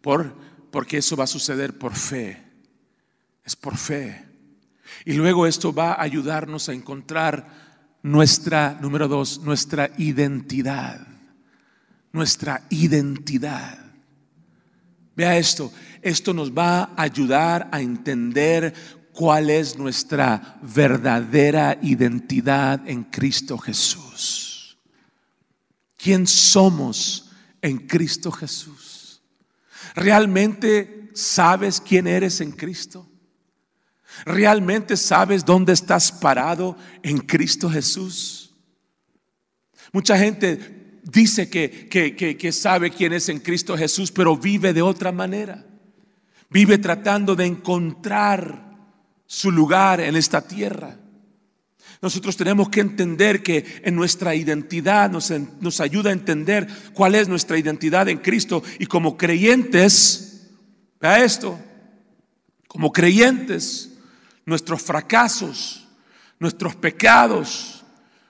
[0.00, 0.32] Por,
[0.70, 2.40] porque eso va a suceder por fe.
[3.44, 4.33] Es por fe.
[5.04, 7.46] Y luego esto va a ayudarnos a encontrar
[8.02, 11.06] nuestra, número dos, nuestra identidad.
[12.12, 13.78] Nuestra identidad.
[15.16, 18.74] Vea esto, esto nos va a ayudar a entender
[19.12, 24.76] cuál es nuestra verdadera identidad en Cristo Jesús.
[25.96, 27.30] ¿Quién somos
[27.62, 29.22] en Cristo Jesús?
[29.94, 33.08] ¿Realmente sabes quién eres en Cristo?
[34.24, 38.54] ¿Realmente sabes dónde estás parado en Cristo Jesús?
[39.92, 45.12] Mucha gente dice que, que, sabe quién es en Cristo Jesús, pero vive de otra
[45.12, 45.64] manera.
[46.50, 48.74] Vive tratando de encontrar
[49.26, 50.96] su lugar en esta tierra.
[52.00, 57.28] Nosotros tenemos que entender que en nuestra identidad nos, nos, ayuda a entender cuál es
[57.28, 60.50] nuestra identidad en Cristo y como creyentes,
[61.00, 61.58] vea esto,
[62.68, 63.93] como creyentes,
[64.46, 65.86] nuestros fracasos,
[66.38, 67.84] nuestros pecados,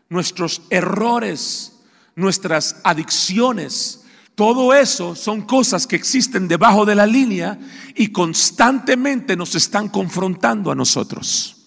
[0.09, 1.73] nuestros errores,
[2.15, 7.59] nuestras adicciones, todo eso son cosas que existen debajo de la línea
[7.95, 11.67] y constantemente nos están confrontando a nosotros.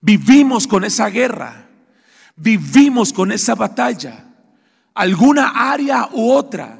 [0.00, 1.68] Vivimos con esa guerra,
[2.36, 4.24] vivimos con esa batalla,
[4.94, 6.78] alguna área u otra,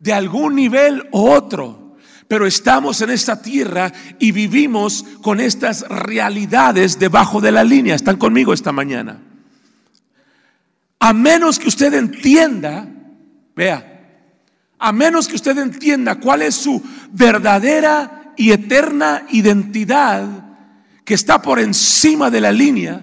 [0.00, 1.87] de algún nivel u otro
[2.28, 7.94] pero estamos en esta tierra y vivimos con estas realidades debajo de la línea.
[7.94, 9.18] ¿Están conmigo esta mañana?
[11.00, 12.86] A menos que usted entienda,
[13.56, 13.94] vea,
[14.78, 20.26] a menos que usted entienda cuál es su verdadera y eterna identidad
[21.04, 23.02] que está por encima de la línea,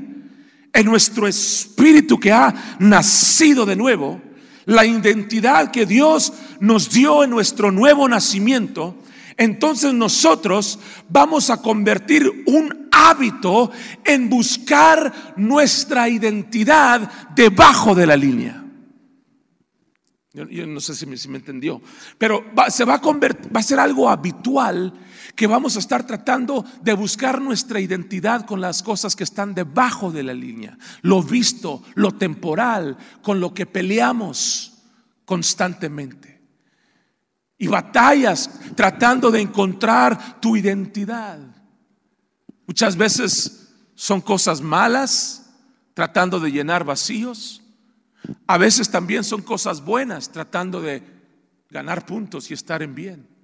[0.72, 4.22] en nuestro espíritu que ha nacido de nuevo,
[4.66, 8.96] la identidad que Dios nos dio en nuestro nuevo nacimiento,
[9.38, 13.72] entonces nosotros vamos a convertir un hábito
[14.04, 18.62] en buscar nuestra identidad debajo de la línea.
[20.34, 21.82] Yo, no sé si me, entendió,
[22.18, 24.94] pero se va a convertir, va a ser algo habitual
[25.34, 30.12] que vamos a estar tratando de buscar nuestra identidad con las cosas que están debajo
[30.12, 34.74] de la línea, lo visto, lo temporal, con lo que peleamos
[35.24, 36.35] constantemente
[37.58, 41.40] y batallas tratando de encontrar tu identidad.
[42.68, 45.50] Muchas veces son cosas malas,
[45.94, 47.62] tratando de llenar vacíos.
[48.48, 51.04] A veces también son cosas buenas, tratando de
[51.70, 53.36] ganar puntos y estar en bien.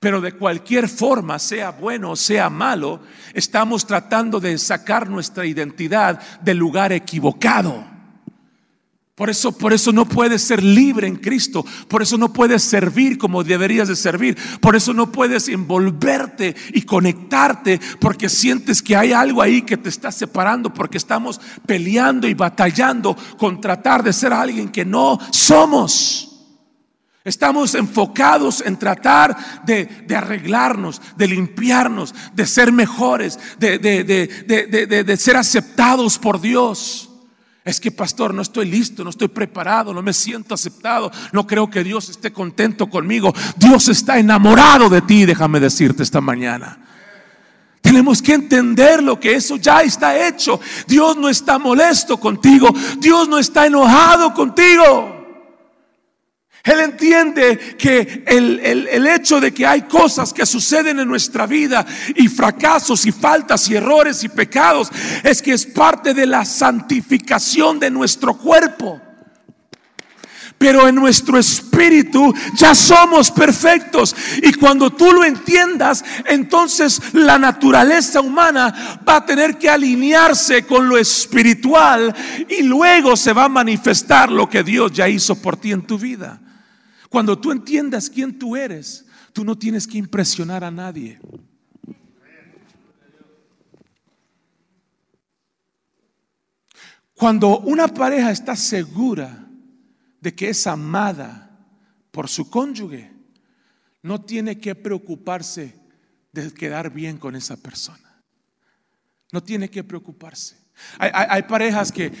[0.00, 3.00] Pero de cualquier forma, sea bueno o sea malo,
[3.34, 7.91] estamos tratando de sacar nuestra identidad del lugar equivocado.
[9.14, 11.66] Por eso, por eso no puedes ser libre en Cristo.
[11.86, 14.38] Por eso no puedes servir como deberías de servir.
[14.60, 19.90] Por eso no puedes envolverte y conectarte porque sientes que hay algo ahí que te
[19.90, 26.30] está separando porque estamos peleando y batallando con tratar de ser alguien que no somos.
[27.24, 36.40] Estamos enfocados en tratar de, arreglarnos, de limpiarnos, de ser mejores, de, ser aceptados por
[36.40, 37.11] Dios.
[37.64, 41.70] Es que, pastor, no estoy listo, no estoy preparado, no me siento aceptado, no creo
[41.70, 43.32] que Dios esté contento conmigo.
[43.56, 46.78] Dios está enamorado de ti, déjame decirte esta mañana.
[47.80, 50.60] Tenemos que entender lo que eso ya está hecho.
[50.86, 55.11] Dios no está molesto contigo, Dios no está enojado contigo.
[56.64, 62.28] Él entiende que el, hecho de que hay cosas que suceden en nuestra vida y
[62.28, 64.88] fracasos y faltas y errores y pecados
[65.24, 69.00] es que es parte de la santificación de nuestro cuerpo.
[70.56, 74.14] Pero en nuestro espíritu ya somos perfectos.
[74.40, 80.88] Y cuando tú lo entiendas, entonces la naturaleza humana va a tener que alinearse con
[80.88, 82.14] lo espiritual
[82.48, 85.98] y luego se va a manifestar lo que Dios ya hizo por ti en tu
[85.98, 86.38] vida.
[87.12, 91.20] Cuando tú entiendas quién tú eres, tú no tienes que impresionar a nadie.
[97.12, 99.46] Cuando una pareja está segura
[100.22, 101.50] de que es amada
[102.12, 103.12] por su cónyuge,
[104.00, 105.78] no tiene que preocuparse
[106.32, 108.22] de quedar bien con esa persona.
[109.32, 110.61] No tiene que preocuparse.
[110.98, 112.12] Hay, parejas que,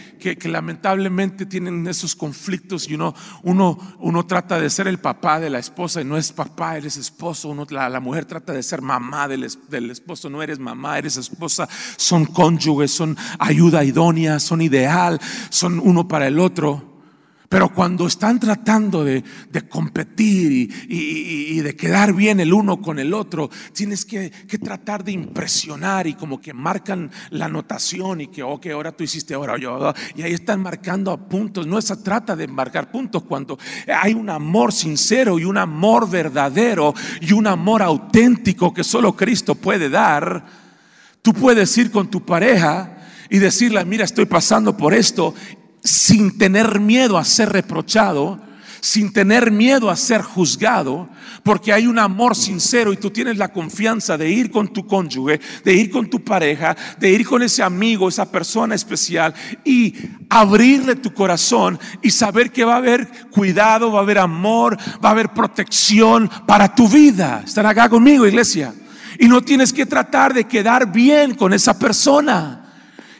[0.44, 5.58] lamentablemente tienen esos conflictos y uno, uno, uno, trata de ser el papá de la
[5.58, 7.54] esposa y no es papá, eres esposo.
[7.70, 11.68] la, mujer trata de ser mamá del, del, esposo, no eres mamá, eres esposa.
[11.96, 16.91] Son cónyuges, son ayuda idónea, son ideal, son uno para el otro.
[17.52, 19.22] Pero cuando están tratando de,
[19.68, 24.30] competir y, de quedar bien el uno con el otro, tienes que,
[24.64, 29.34] tratar de impresionar y como que marcan la anotación y que, ok, ahora tú hiciste,
[29.34, 31.66] ahora yo, y ahí están marcando puntos.
[31.66, 36.94] No se trata de marcar puntos cuando hay un amor sincero y un amor verdadero
[37.20, 40.42] y un amor auténtico que solo Cristo puede dar.
[41.20, 42.96] Tú puedes ir con tu pareja
[43.28, 45.34] y decirle, mira, estoy pasando por esto
[45.82, 48.40] sin tener miedo a ser reprochado,
[48.82, 51.08] sin tener miedo a ser juzgado,
[51.44, 55.40] porque hay un amor sincero y tú tienes la confianza de ir con tu cónyuge,
[55.64, 59.94] de ir con tu pareja, de ir con ese amigo, esa persona especial y
[60.28, 65.10] abrirle tu corazón y saber que va a haber cuidado, va a haber amor, va
[65.10, 67.42] a haber protección para tu vida.
[67.44, 68.74] Están acá conmigo, iglesia.
[69.16, 72.61] Y no tienes que tratar de quedar bien con esa persona.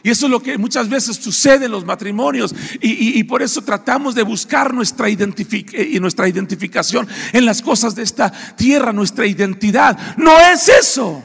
[0.03, 2.53] Y eso es lo que muchas veces sucede en los matrimonios.
[2.81, 8.29] Y, por eso tratamos de buscar nuestra, eh, nuestra identificación en las cosas de esta
[8.29, 9.97] tierra, nuestra identidad.
[10.17, 11.23] No es eso.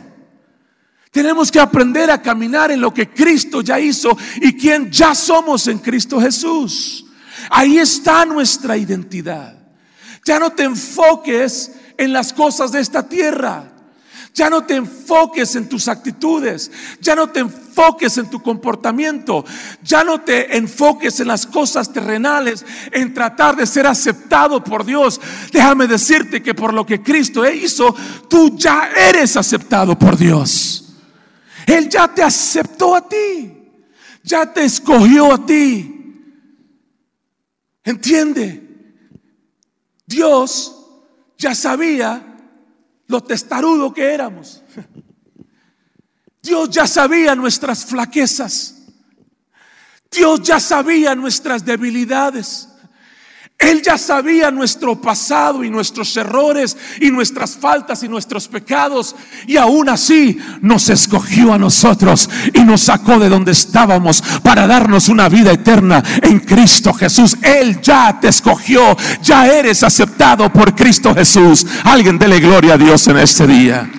[1.11, 5.66] Tenemos que aprender a caminar en lo que Cristo ya hizo y quien ya somos
[5.66, 7.05] en Cristo Jesús.
[7.51, 9.59] Ahí está nuestra identidad.
[10.24, 13.72] Ya no te enfoques en las cosas de esta tierra.
[14.39, 16.70] Ya no te enfoques en tus actitudes,
[17.01, 19.45] ya no te enfoques en tu comportamiento,
[19.82, 25.20] ya no te enfoques en las cosas terrenales, en tratar de ser aceptado por Dios.
[25.53, 27.93] Déjame decirte que por lo que Cristo hizo,
[28.28, 30.95] tú ya eres aceptado por Dios.
[31.66, 33.53] Él ya te aceptó a ti,
[34.22, 36.14] ya te escogió a ti.
[37.82, 38.62] ¿Entiende?
[40.07, 40.76] Dios
[41.36, 42.28] ya sabía
[43.09, 44.63] lo testarudo que éramos.
[46.43, 48.87] Dios ya sabía nuestras flaquezas.
[50.11, 52.69] Dios ya sabía nuestras debilidades.
[53.59, 59.17] Él ya sabía nuestro pasado y nuestros errores y nuestras faltas y nuestros pecados.
[59.49, 65.09] Y aún así nos escogió a nosotros y nos sacó de donde estábamos para darnos
[65.09, 67.37] una vida eterna en Cristo Jesús.
[67.43, 68.97] Él ya te escogió.
[69.23, 71.67] Ya eres aceptado por Cristo Jesús.
[71.83, 73.91] Alguien dele gloria a Dios en este día.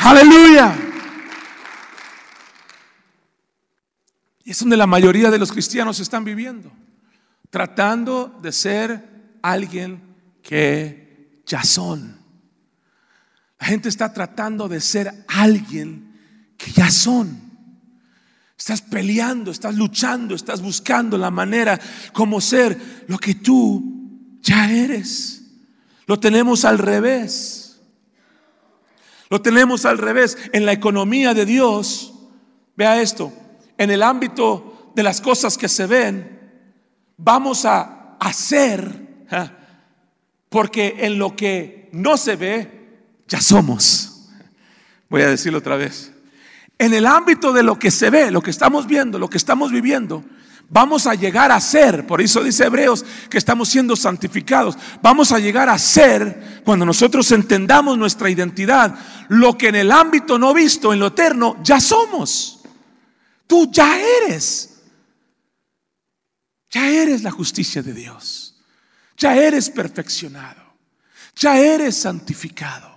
[0.00, 0.74] Aleluya.
[4.44, 6.81] Y es donde la mayoría de los cristianos están viviendo
[7.52, 10.00] tratando de ser alguien
[10.42, 12.18] que ya son.
[13.60, 17.42] La gente está tratando de ser alguien que ya son.
[18.56, 21.78] Estás peleando, estás luchando, estás buscando la manera
[22.14, 25.42] como ser lo que tú ya eres.
[26.06, 27.82] Lo tenemos al revés.
[29.28, 30.38] Lo tenemos al revés.
[30.54, 32.14] En la economía de Dios,
[32.78, 33.30] vea esto,
[33.76, 36.41] en el ámbito de las cosas que se ven,
[37.16, 39.26] vamos a hacer,
[40.48, 42.82] porque en lo que no se ve,
[43.28, 44.28] ya somos.
[45.08, 46.12] Voy a decirlo otra vez.
[46.78, 49.70] En el ámbito de lo que se ve, lo que estamos viendo, lo que estamos
[49.70, 50.24] viviendo,
[50.68, 55.38] vamos a llegar a ser, por eso dice Hebreos que estamos siendo santificados, vamos a
[55.38, 58.94] llegar a ser, cuando nosotros entendamos nuestra identidad,
[59.28, 62.60] lo que en el ámbito no visto, en lo eterno, ya somos.
[63.46, 64.71] Tú ya eres.
[66.72, 68.56] Ya eres la justicia de Dios.
[69.18, 70.60] Ya eres perfeccionado.
[71.36, 72.90] Ya eres santificado.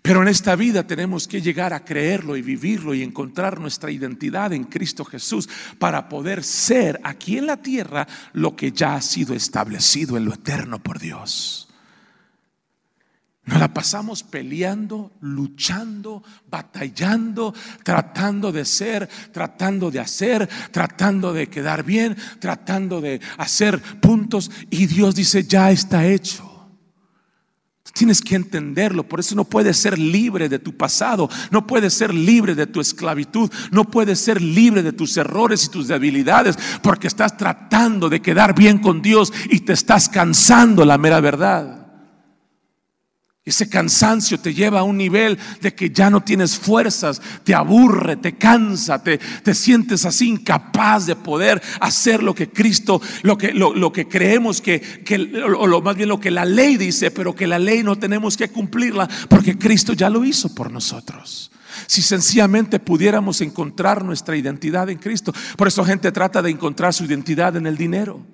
[0.00, 4.54] Pero en esta vida tenemos que llegar a creerlo y vivirlo y encontrar nuestra identidad
[4.54, 9.34] en Cristo Jesús para poder ser aquí en la tierra lo que ya ha sido
[9.34, 11.68] establecido en lo eterno por Dios.
[13.44, 21.82] Nos la pasamos peleando, luchando, batallando, tratando de ser, tratando de hacer, tratando de quedar
[21.82, 24.50] bien, tratando de hacer puntos.
[24.70, 26.52] Y Dios dice, ya está hecho.
[27.94, 32.14] Tienes que entenderlo, por eso no puedes ser libre de tu pasado, no puedes ser
[32.14, 37.06] libre de tu esclavitud, no puedes ser libre de tus errores y tus debilidades, porque
[37.06, 41.81] estás tratando de quedar bien con Dios y te estás cansando la mera verdad.
[43.44, 48.14] Ese cansancio te lleva a un nivel de que ya no tienes fuerzas, te aburre,
[48.14, 53.52] te cansa, te, te sientes así incapaz de poder hacer lo que Cristo, lo que,
[53.52, 57.34] lo, que creemos que, que, o lo, más bien lo que la ley dice, pero
[57.34, 61.50] que la ley no tenemos que cumplirla porque Cristo ya lo hizo por nosotros.
[61.88, 67.06] Si sencillamente pudiéramos encontrar nuestra identidad en Cristo, por eso gente trata de encontrar su
[67.06, 68.24] identidad en el dinero.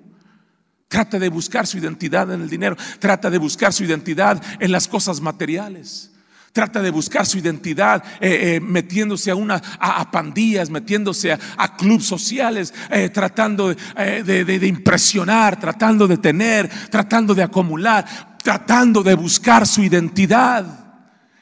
[0.89, 2.75] Trata de buscar su identidad en el dinero.
[2.97, 6.09] Trata de buscar su identidad en las cosas materiales.
[6.51, 12.07] Trata de buscar su identidad eh, eh, metiéndose a, una, a, pandillas, metiéndose a, clubes
[12.07, 19.83] sociales, eh, tratando de impresionar, tratando de tener, tratando de acumular, tratando de buscar su
[19.83, 20.88] identidad.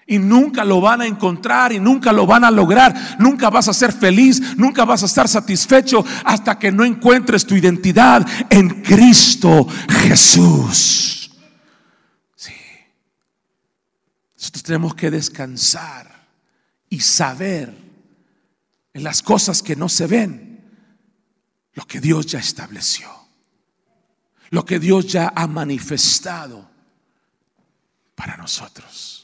[0.10, 3.18] Y nunca lo van a encontrar y nunca lo van a lograr.
[3.20, 7.56] Nunca vas a ser feliz, nunca vas a estar satisfecho hasta que no encuentres tu
[7.56, 11.30] identidad en Cristo Jesús.
[12.36, 12.54] Sí.
[14.38, 16.26] Nosotros tenemos que descansar
[16.90, 17.78] y saber
[18.94, 20.48] en las cosas que no se ven
[21.74, 23.08] lo que Dios ya estableció,
[24.52, 26.68] lo que Dios ya ha manifestado
[28.16, 29.17] para nosotros.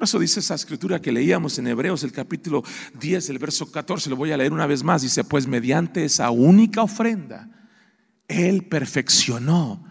[0.00, 2.64] Por eso dice esa escritura que leíamos en Hebreos, el capítulo
[2.98, 5.02] 10, el verso 14, lo voy a leer una vez más.
[5.02, 7.50] Dice, pues mediante esa única ofrenda,
[8.26, 9.84] Él perfeccionó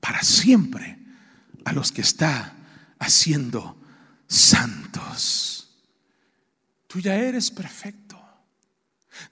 [0.00, 0.98] para siempre
[1.66, 2.56] a los que está
[2.98, 3.78] haciendo
[4.26, 5.78] santos.
[6.86, 7.99] Tú ya eres perfecto.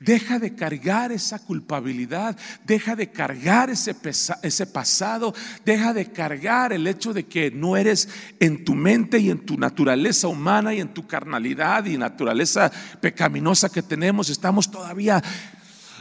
[0.00, 3.94] Deja de cargar esa culpabilidad, deja de cargar ese,
[4.42, 5.34] ese, pasado,
[5.64, 8.08] deja de cargar el hecho de que no eres
[8.40, 12.70] en tu mente y en tu naturaleza humana y en tu carnalidad y naturaleza
[13.00, 14.28] pecaminosa que tenemos.
[14.30, 15.22] Estamos todavía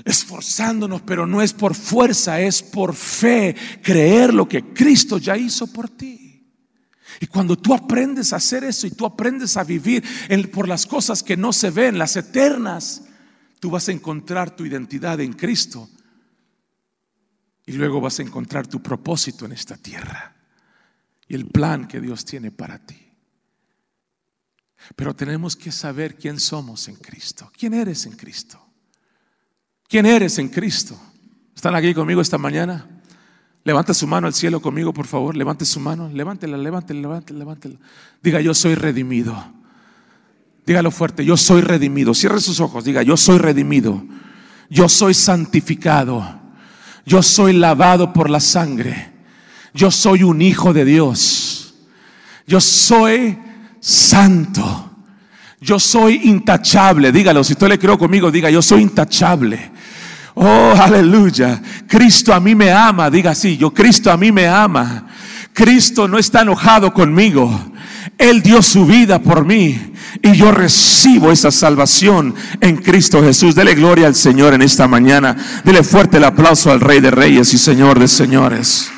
[0.06, 5.68] esforzándonos, pero no es por fuerza, es por fe, creer lo que Cristo ya hizo
[5.68, 6.28] por ti.
[7.20, 10.04] Y cuando tú aprendes a hacer eso y tú aprendes a vivir
[10.54, 13.04] por las cosas que no se ven, las eternas,
[13.60, 15.90] Tú vas a encontrar tu identidad en Cristo
[17.66, 20.36] y luego vas a encontrar tu propósito en esta tierra
[21.28, 23.08] y el plan que Dios tiene para ti.
[24.96, 27.52] Pero tenemos que saber quién somos en Cristo.
[27.58, 28.64] ¿Quién eres en Cristo?
[29.88, 31.00] ¿Quién eres en Cristo?
[31.56, 32.88] ¿Están aquí conmigo esta mañana?
[33.64, 35.36] Levanta su mano al cielo conmigo, por favor.
[35.36, 36.10] Levante su mano.
[36.10, 37.80] Levántela, levántela, levántela, levántela.
[38.22, 39.36] Diga, yo soy redimido.
[40.68, 42.14] Dígalo fuerte, yo soy redimido.
[42.14, 44.04] Cierre sus ojos, diga, yo soy redimido.
[44.70, 46.42] Yo soy santificado.
[47.06, 49.14] Yo soy lavado por la sangre.
[49.74, 51.74] Yo soy un hijo de Dios.
[52.46, 53.38] Yo soy
[53.80, 54.92] santo.
[55.62, 57.14] Yo soy intachable.
[57.14, 59.72] Dígalo, si usted le creo conmigo, diga, yo soy intachable.
[60.36, 61.62] Oh, aleluya.
[61.88, 63.10] Cristo a mí me ama.
[63.10, 65.08] Diga así, yo Cristo a mí me ama.
[65.54, 67.58] Cristo no está enojado conmigo.
[68.18, 73.56] Él dio su vida por mí y yo recibo esa salvación en Cristo Jesús.
[73.56, 75.36] Dele gloria al Señor en esta mañana.
[75.64, 78.92] Dele fuerte el aplauso al Rey de Reyes y Señor de Señores.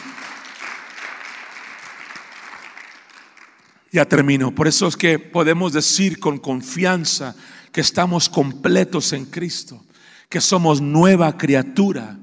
[3.92, 4.54] Ya termino.
[4.54, 7.36] Por eso es que podemos decir con confianza
[7.72, 9.84] que estamos completos en Cristo,
[10.30, 12.20] que somos nueva criatura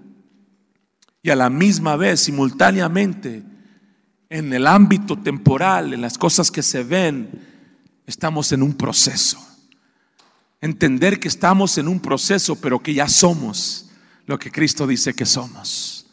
[1.23, 3.43] y a la misma vez, simultáneamente,
[4.29, 7.56] en el ámbito temporal, en las cosas que se ven,
[8.07, 9.39] estamos en un proceso.
[10.61, 13.91] Entender que estamos en un proceso, pero que ya somos
[14.27, 16.07] lo que Cristo dice que somos.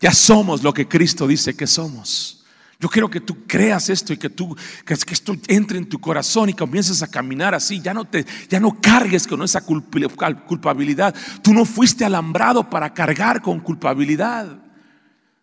[0.00, 2.44] Ya somos lo que Cristo dice que somos.
[2.78, 6.48] Yo quiero que tú creas esto y que tú que, esto entre en tu corazón
[6.48, 7.80] y comiences a caminar así.
[7.80, 11.14] Ya no te ya no cargues con esa culpabilidad.
[11.42, 14.62] Tú no fuiste alambrado para cargar con culpabilidad.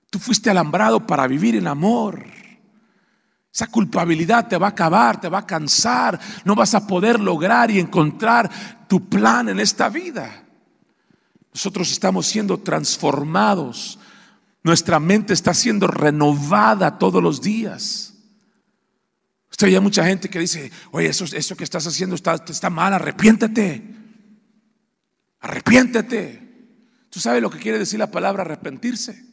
[0.10, 2.26] Tú fuiste alambrado para vivir en amor.
[3.58, 6.20] Esa culpabilidad te va a acabar, te va a cansar.
[6.45, 10.43] No vas a poder lograr y encontrar tu plan en esta vida.
[11.51, 13.97] Nosotros estamos siendo transformados.
[14.62, 18.14] Nuestra mente está siendo renovada todos los días.
[19.49, 22.93] Usted hay mucha gente que dice, oye, eso, eso que estás haciendo está, está mal,
[22.93, 23.95] arrepiéntete.
[25.39, 26.70] Arrepiéntete.
[27.10, 29.26] ¿Tú sabes lo que quiere decir la palabra arrepentirse?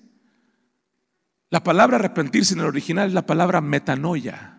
[1.54, 4.58] La palabra arrepentirse en el original es la palabra metanoia.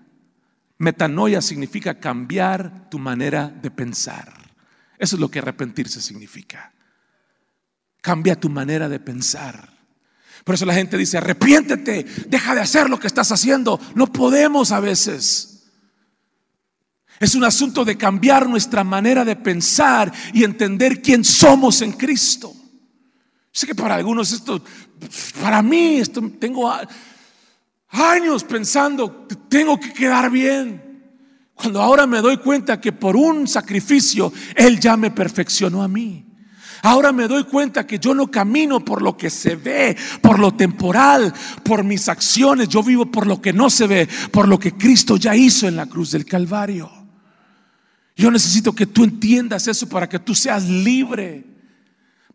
[0.78, 4.32] Metanoia significa cambiar tu manera de pensar.
[4.98, 6.72] Eso es lo que arrepentirse significa.
[8.00, 9.74] Cambia tu manera de pensar.
[10.46, 13.78] Por eso la gente dice, arrepiéntete, deja de hacer lo que estás haciendo.
[13.94, 15.66] No podemos a veces.
[17.20, 22.55] Es un asunto de cambiar nuestra manera de pensar y entender quién somos en Cristo.
[23.56, 24.62] Sé que para algunos esto,
[25.42, 26.70] para mí, esto, tengo
[27.88, 30.84] años pensando, tengo que quedar bien.
[31.54, 36.26] Cuando ahora me doy cuenta que por un sacrificio Él ya me perfeccionó a mí.
[36.82, 40.54] Ahora me doy cuenta que yo no camino por lo que se ve, por lo
[40.54, 41.34] temporal,
[41.64, 42.68] por mis acciones.
[42.68, 45.78] Yo vivo por lo que no se ve, por lo que Cristo ya hizo en
[45.78, 46.92] la cruz del Calvario.
[48.18, 51.55] Yo necesito que tú entiendas eso para que tú seas libre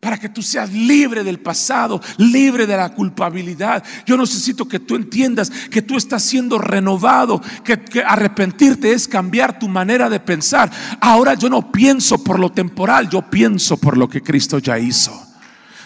[0.00, 3.84] para que tú seas libre del pasado, libre de la culpabilidad.
[4.06, 9.58] Yo necesito que tú entiendas que tú estás siendo renovado, que, que, arrepentirte es cambiar
[9.58, 10.70] tu manera de pensar.
[11.00, 15.12] Ahora yo no pienso por lo temporal, yo pienso por lo que Cristo ya hizo.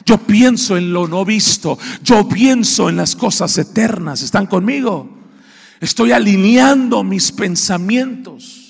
[0.07, 4.23] Yo pienso en lo no visto, yo pienso en las cosas eternas.
[4.23, 5.09] ¿Están conmigo?
[5.81, 8.64] Estoy alineando mis pensamientos.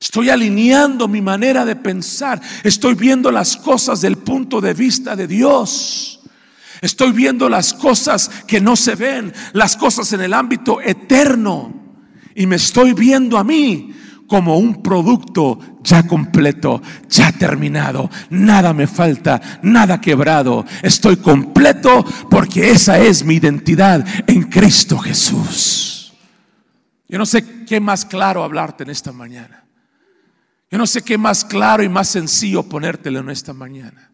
[0.00, 2.40] Estoy alineando mi manera de pensar.
[2.64, 6.20] Estoy viendo las cosas del punto de vista de Dios.
[6.80, 11.74] Estoy viendo las cosas que no se ven, las cosas en el ámbito eterno.
[12.34, 13.94] Y me estoy viendo a mí
[14.26, 16.80] como un producto ya completo,
[17.10, 18.08] ya terminado.
[18.30, 20.64] Nada me falta, nada quebrado.
[20.82, 26.14] Estoy completo porque esa es mi identidad en Cristo Jesús.
[27.06, 29.64] Yo no sé qué más claro hablarte en esta mañana.
[30.70, 34.10] Yo no sé qué más claro y más sencillo ponértelo en esta mañana.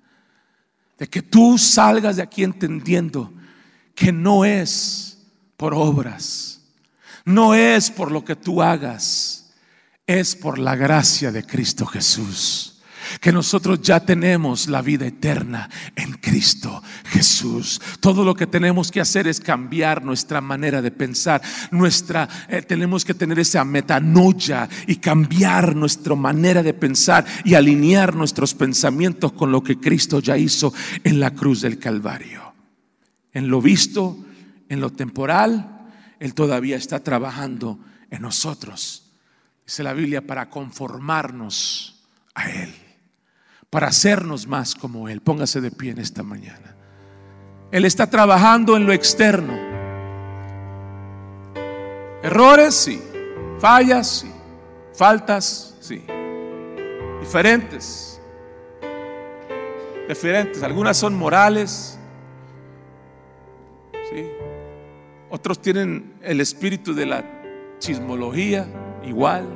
[0.99, 3.33] De que tú salgas de aquí entendiendo
[3.95, 5.19] que no es
[5.57, 6.63] por obras,
[7.25, 9.53] no es por lo que tú hagas,
[10.07, 12.76] es por la gracia de Cristo Jesús
[13.21, 17.81] que nosotros ya tenemos la vida eterna en Cristo Jesús.
[18.01, 23.05] Todo lo que tenemos que hacer es cambiar nuestra manera de pensar, nuestra eh, tenemos
[23.05, 29.53] que tener esa metanoia y cambiar nuestra manera de pensar y alinear nuestros pensamientos con
[29.53, 30.73] lo que Cristo ya hizo
[31.05, 32.55] en la cruz del Calvario.
[33.33, 34.17] En lo visto,
[34.69, 35.89] en lo temporal,
[36.19, 37.79] él todavía está trabajando
[38.11, 39.13] en nosotros.
[39.67, 42.86] Dice la Biblia para conformarnos a él
[43.71, 45.21] para hacernos más como Él.
[45.21, 46.77] Póngase de pie en esta mañana.
[47.71, 49.55] Él está trabajando en lo externo.
[52.23, 53.03] Errores, sí.
[53.59, 54.33] Fallas, sí.
[54.95, 56.05] Faltas, sí.
[57.21, 58.21] Diferentes.
[60.09, 60.63] Diferentes.
[60.63, 61.99] Algunas son morales.
[64.11, 64.29] Sí.
[65.29, 67.25] Otros tienen el espíritu de la
[67.79, 68.67] chismología,
[69.05, 69.49] igual.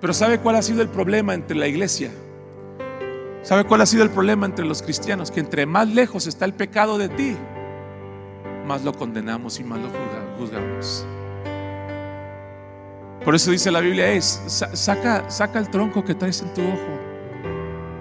[0.00, 2.10] Pero ¿sabe cuál ha sido el problema entre la iglesia?
[3.42, 5.30] ¿Sabe cuál ha sido el problema entre los cristianos?
[5.30, 7.36] Que entre más lejos está el pecado de ti,
[8.66, 9.88] más lo condenamos y más lo
[10.38, 11.06] juzgamos.
[13.24, 17.00] Por eso dice la Biblia, saca, saca el tronco que traes en tu ojo.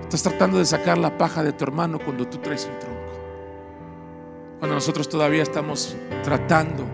[0.03, 2.99] Estás tratando de sacar la paja de tu hermano cuando tú traes un tronco.
[4.59, 6.85] Cuando nosotros todavía estamos tratando,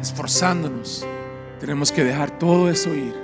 [0.00, 1.06] esforzándonos,
[1.60, 3.14] tenemos que dejar todo eso ir.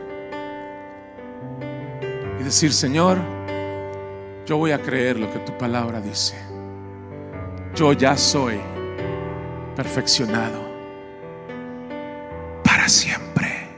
[2.38, 3.18] Y decir, Señor,
[4.46, 6.36] yo voy a creer lo que tu palabra dice.
[7.74, 8.60] Yo ya soy
[9.74, 10.64] perfeccionado
[12.62, 13.68] para siempre.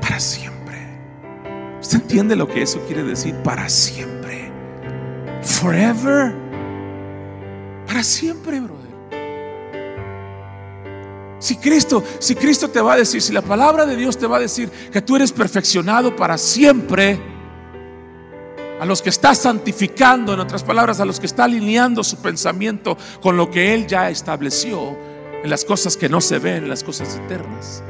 [0.00, 0.76] Para siempre.
[1.80, 3.34] ¿Usted entiende lo que eso quiere decir?
[3.36, 4.50] Para siempre.
[5.42, 6.34] Forever.
[7.86, 8.80] Para siempre, brother.
[11.38, 14.36] Si Cristo, si Cristo te va a decir, si la palabra de Dios te va
[14.38, 17.29] a decir que tú eres perfeccionado para siempre,
[18.80, 22.96] a los que está santificando, en otras palabras, a los que está alineando su pensamiento
[23.20, 24.96] con lo que Él ya estableció
[25.44, 27.82] en las cosas que no se ven, en las cosas eternas.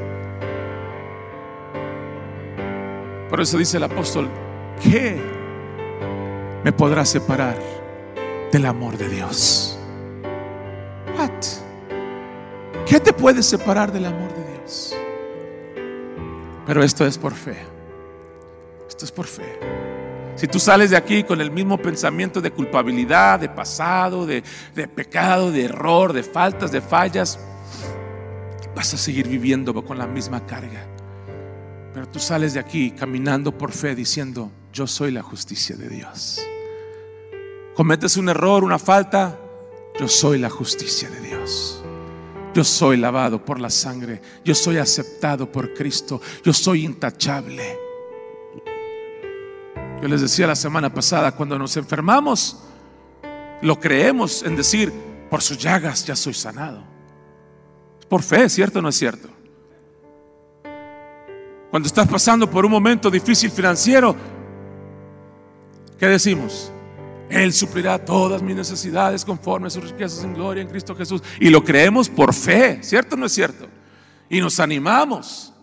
[3.29, 4.29] Por eso dice el apóstol,
[4.83, 5.17] ¿qué
[6.63, 7.57] me podrá separar
[8.51, 9.77] del amor de Dios?
[12.85, 14.93] ¿Qué te puede separar del amor de Dios?
[16.65, 17.55] Pero esto es por fe.
[18.89, 20.00] Esto es por fe.
[20.35, 24.43] Si tú sales de aquí con el mismo pensamiento de culpabilidad, de pasado, de,
[24.95, 27.39] pecado, de error, de faltas, de fallas,
[28.75, 30.85] vas a seguir viviendo con la misma carga.
[31.93, 36.41] Pero tú sales de aquí caminando por fe diciendo, yo soy la justicia de Dios.
[37.75, 39.37] Cometes un error, una falta,
[39.99, 41.83] yo soy la justicia de Dios.
[42.53, 47.90] Yo soy lavado por la sangre, yo soy aceptado por Cristo, yo soy intachable.
[50.01, 52.57] Yo les decía la semana pasada, cuando nos enfermamos,
[53.61, 54.91] lo creemos en decir,
[55.29, 56.83] por sus llagas ya soy sanado.
[58.09, 59.29] Por fe, ¿cierto o no es cierto?
[61.69, 64.15] Cuando estás pasando por un momento difícil financiero,
[65.99, 66.71] ¿qué decimos?
[67.29, 71.21] Él suplirá todas mis necesidades conforme a sus riquezas en gloria en Cristo Jesús.
[71.39, 73.69] Y lo creemos por fe, ¿cierto o no es cierto?
[74.29, 75.53] Y nos animamos.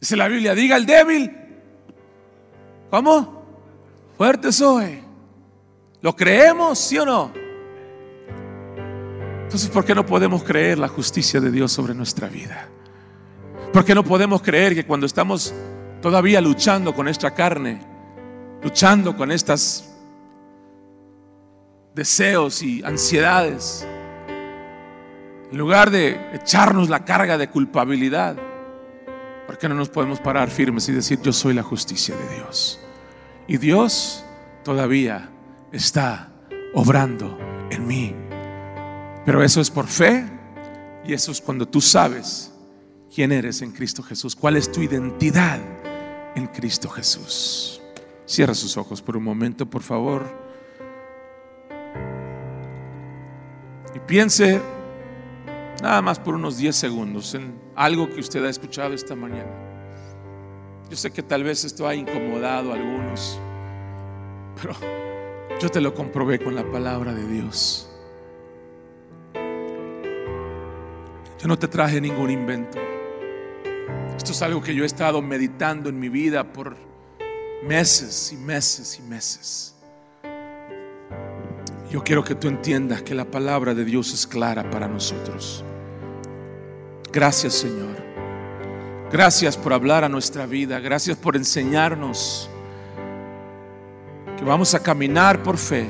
[0.00, 1.39] Dice la Biblia, diga el débil,
[2.90, 3.44] ¿Cómo?
[4.18, 5.00] Fuerte soy.
[6.02, 7.32] ¿Lo creemos, sí o no?
[9.44, 12.68] Entonces, ¿por qué no podemos creer la justicia de Dios sobre nuestra vida?
[13.72, 15.54] ¿Por qué no podemos creer que cuando estamos
[16.02, 17.80] todavía luchando con esta carne,
[18.62, 19.84] luchando con estos
[21.94, 23.86] deseos y ansiedades,
[25.50, 28.36] en lugar de echarnos la carga de culpabilidad,
[29.50, 32.78] ¿por qué no nos podemos parar firmes y decir, yo soy la justicia de Dios?
[33.48, 34.24] Y Dios
[34.62, 35.28] todavía
[35.72, 36.30] está
[36.72, 37.36] obrando
[37.68, 38.14] en mí.
[39.26, 40.24] Pero eso es por fe
[41.04, 42.54] y eso es cuando tú sabes
[43.12, 45.58] quién eres en Cristo Jesús, cuál es tu identidad
[46.36, 47.82] en Cristo Jesús.
[48.26, 50.30] Cierra sus ojos por un momento, por favor.
[53.96, 54.62] Y piense
[55.82, 59.50] nada más por unos 10 segundos en algo que usted ha escuchado esta mañana.
[60.90, 63.40] Yo sé que tal vez esto ha incomodado a algunos,
[64.60, 64.74] pero
[65.58, 67.90] yo te lo comprobé con la palabra de Dios.
[71.40, 72.78] Yo no te traje ningún invento.
[74.14, 76.76] Esto es algo que yo he estado meditando en mi vida por
[77.66, 79.74] meses y meses y meses.
[81.90, 85.64] Yo quiero que tú entiendas que la palabra de Dios es clara para nosotros.
[87.12, 87.96] Gracias Señor.
[89.10, 90.78] Gracias por hablar a nuestra vida.
[90.78, 92.48] Gracias por enseñarnos
[94.38, 95.88] que vamos a caminar por fe.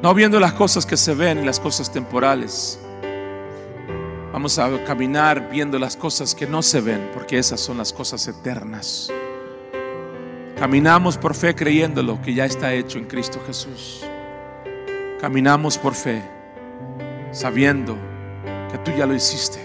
[0.00, 2.78] No viendo las cosas que se ven y las cosas temporales.
[4.32, 8.26] Vamos a caminar viendo las cosas que no se ven, porque esas son las cosas
[8.28, 9.10] eternas.
[10.56, 14.04] Caminamos por fe creyendo lo que ya está hecho en Cristo Jesús.
[15.20, 16.22] Caminamos por fe
[17.32, 17.96] sabiendo
[18.72, 19.60] que tú ya lo hiciste,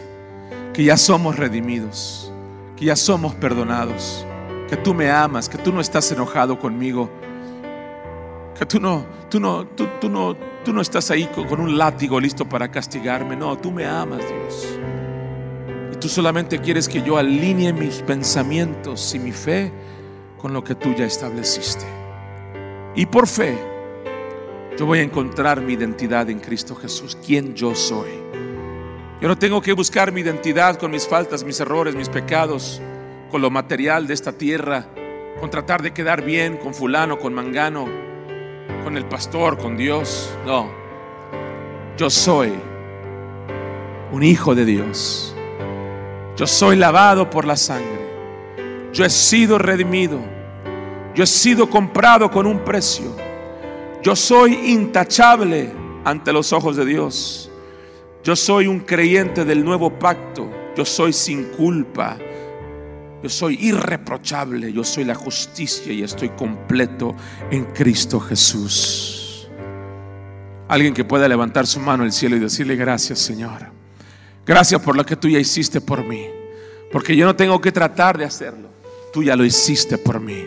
[0.73, 2.31] que ya somos redimidos,
[2.75, 4.25] que ya somos perdonados,
[4.69, 7.09] que tú me amas, que tú no estás enojado conmigo,
[8.59, 10.35] que tú no, tú no, tú, no,
[10.65, 13.35] tú no estás ahí con un látigo listo para castigarme.
[13.35, 14.79] No, tú me amas, Dios.
[15.93, 19.71] Y tú solamente quieres que yo alinee mis pensamientos y mi fe
[20.37, 21.85] con lo que tú ya estableciste.
[22.95, 23.57] Y por fe,
[24.77, 28.26] yo voy a encontrar mi identidad en Cristo Jesús, quien yo soy.
[29.19, 32.81] Yo no tengo que buscar mi identidad con mis faltas, mis errores, mis pecados,
[33.31, 34.85] con lo material de esta tierra,
[35.39, 37.87] con tratar de quedar bien con fulano, con mangano,
[38.83, 40.31] con el pastor, con Dios.
[40.45, 40.69] No,
[41.97, 42.53] yo soy
[44.11, 45.35] un hijo de Dios.
[46.35, 48.91] Yo soy lavado por la sangre.
[48.93, 50.19] Yo he sido redimido.
[51.15, 53.15] Yo he sido comprado con un precio.
[54.03, 55.71] Yo soy intachable
[56.05, 57.46] ante los ojos de Dios.
[58.23, 60.49] Yo soy un creyente del nuevo pacto.
[60.75, 62.17] Yo soy sin culpa.
[63.23, 64.71] Yo soy irreprochable.
[64.71, 67.15] Yo soy la justicia y estoy completo
[67.49, 69.47] en Cristo Jesús.
[70.67, 73.71] Alguien que pueda levantar su mano al cielo y decirle gracias Señor.
[74.45, 76.27] Gracias por lo que tú ya hiciste por mí.
[76.91, 78.69] Porque yo no tengo que tratar de hacerlo.
[79.13, 80.45] Tú ya lo hiciste por mí.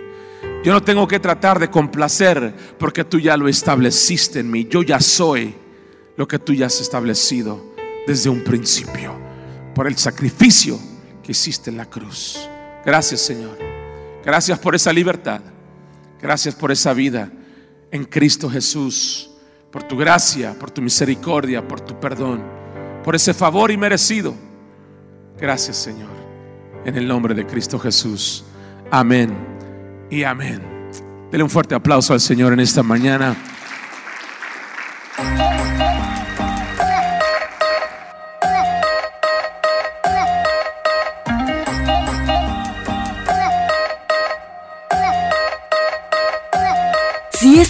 [0.62, 4.66] Yo no tengo que tratar de complacer porque tú ya lo estableciste en mí.
[4.68, 5.54] Yo ya soy
[6.20, 7.72] lo que tú ya has establecido
[8.06, 9.18] desde un principio
[9.74, 10.78] por el sacrificio
[11.22, 12.46] que hiciste en la cruz.
[12.84, 13.56] Gracias Señor.
[14.22, 15.40] Gracias por esa libertad.
[16.20, 17.32] Gracias por esa vida
[17.90, 19.30] en Cristo Jesús.
[19.72, 22.42] Por tu gracia, por tu misericordia, por tu perdón.
[23.02, 24.34] Por ese favor inmerecido.
[25.38, 26.10] Gracias Señor.
[26.84, 28.44] En el nombre de Cristo Jesús.
[28.90, 29.34] Amén
[30.10, 30.60] y amén.
[31.32, 33.34] Dele un fuerte aplauso al Señor en esta mañana.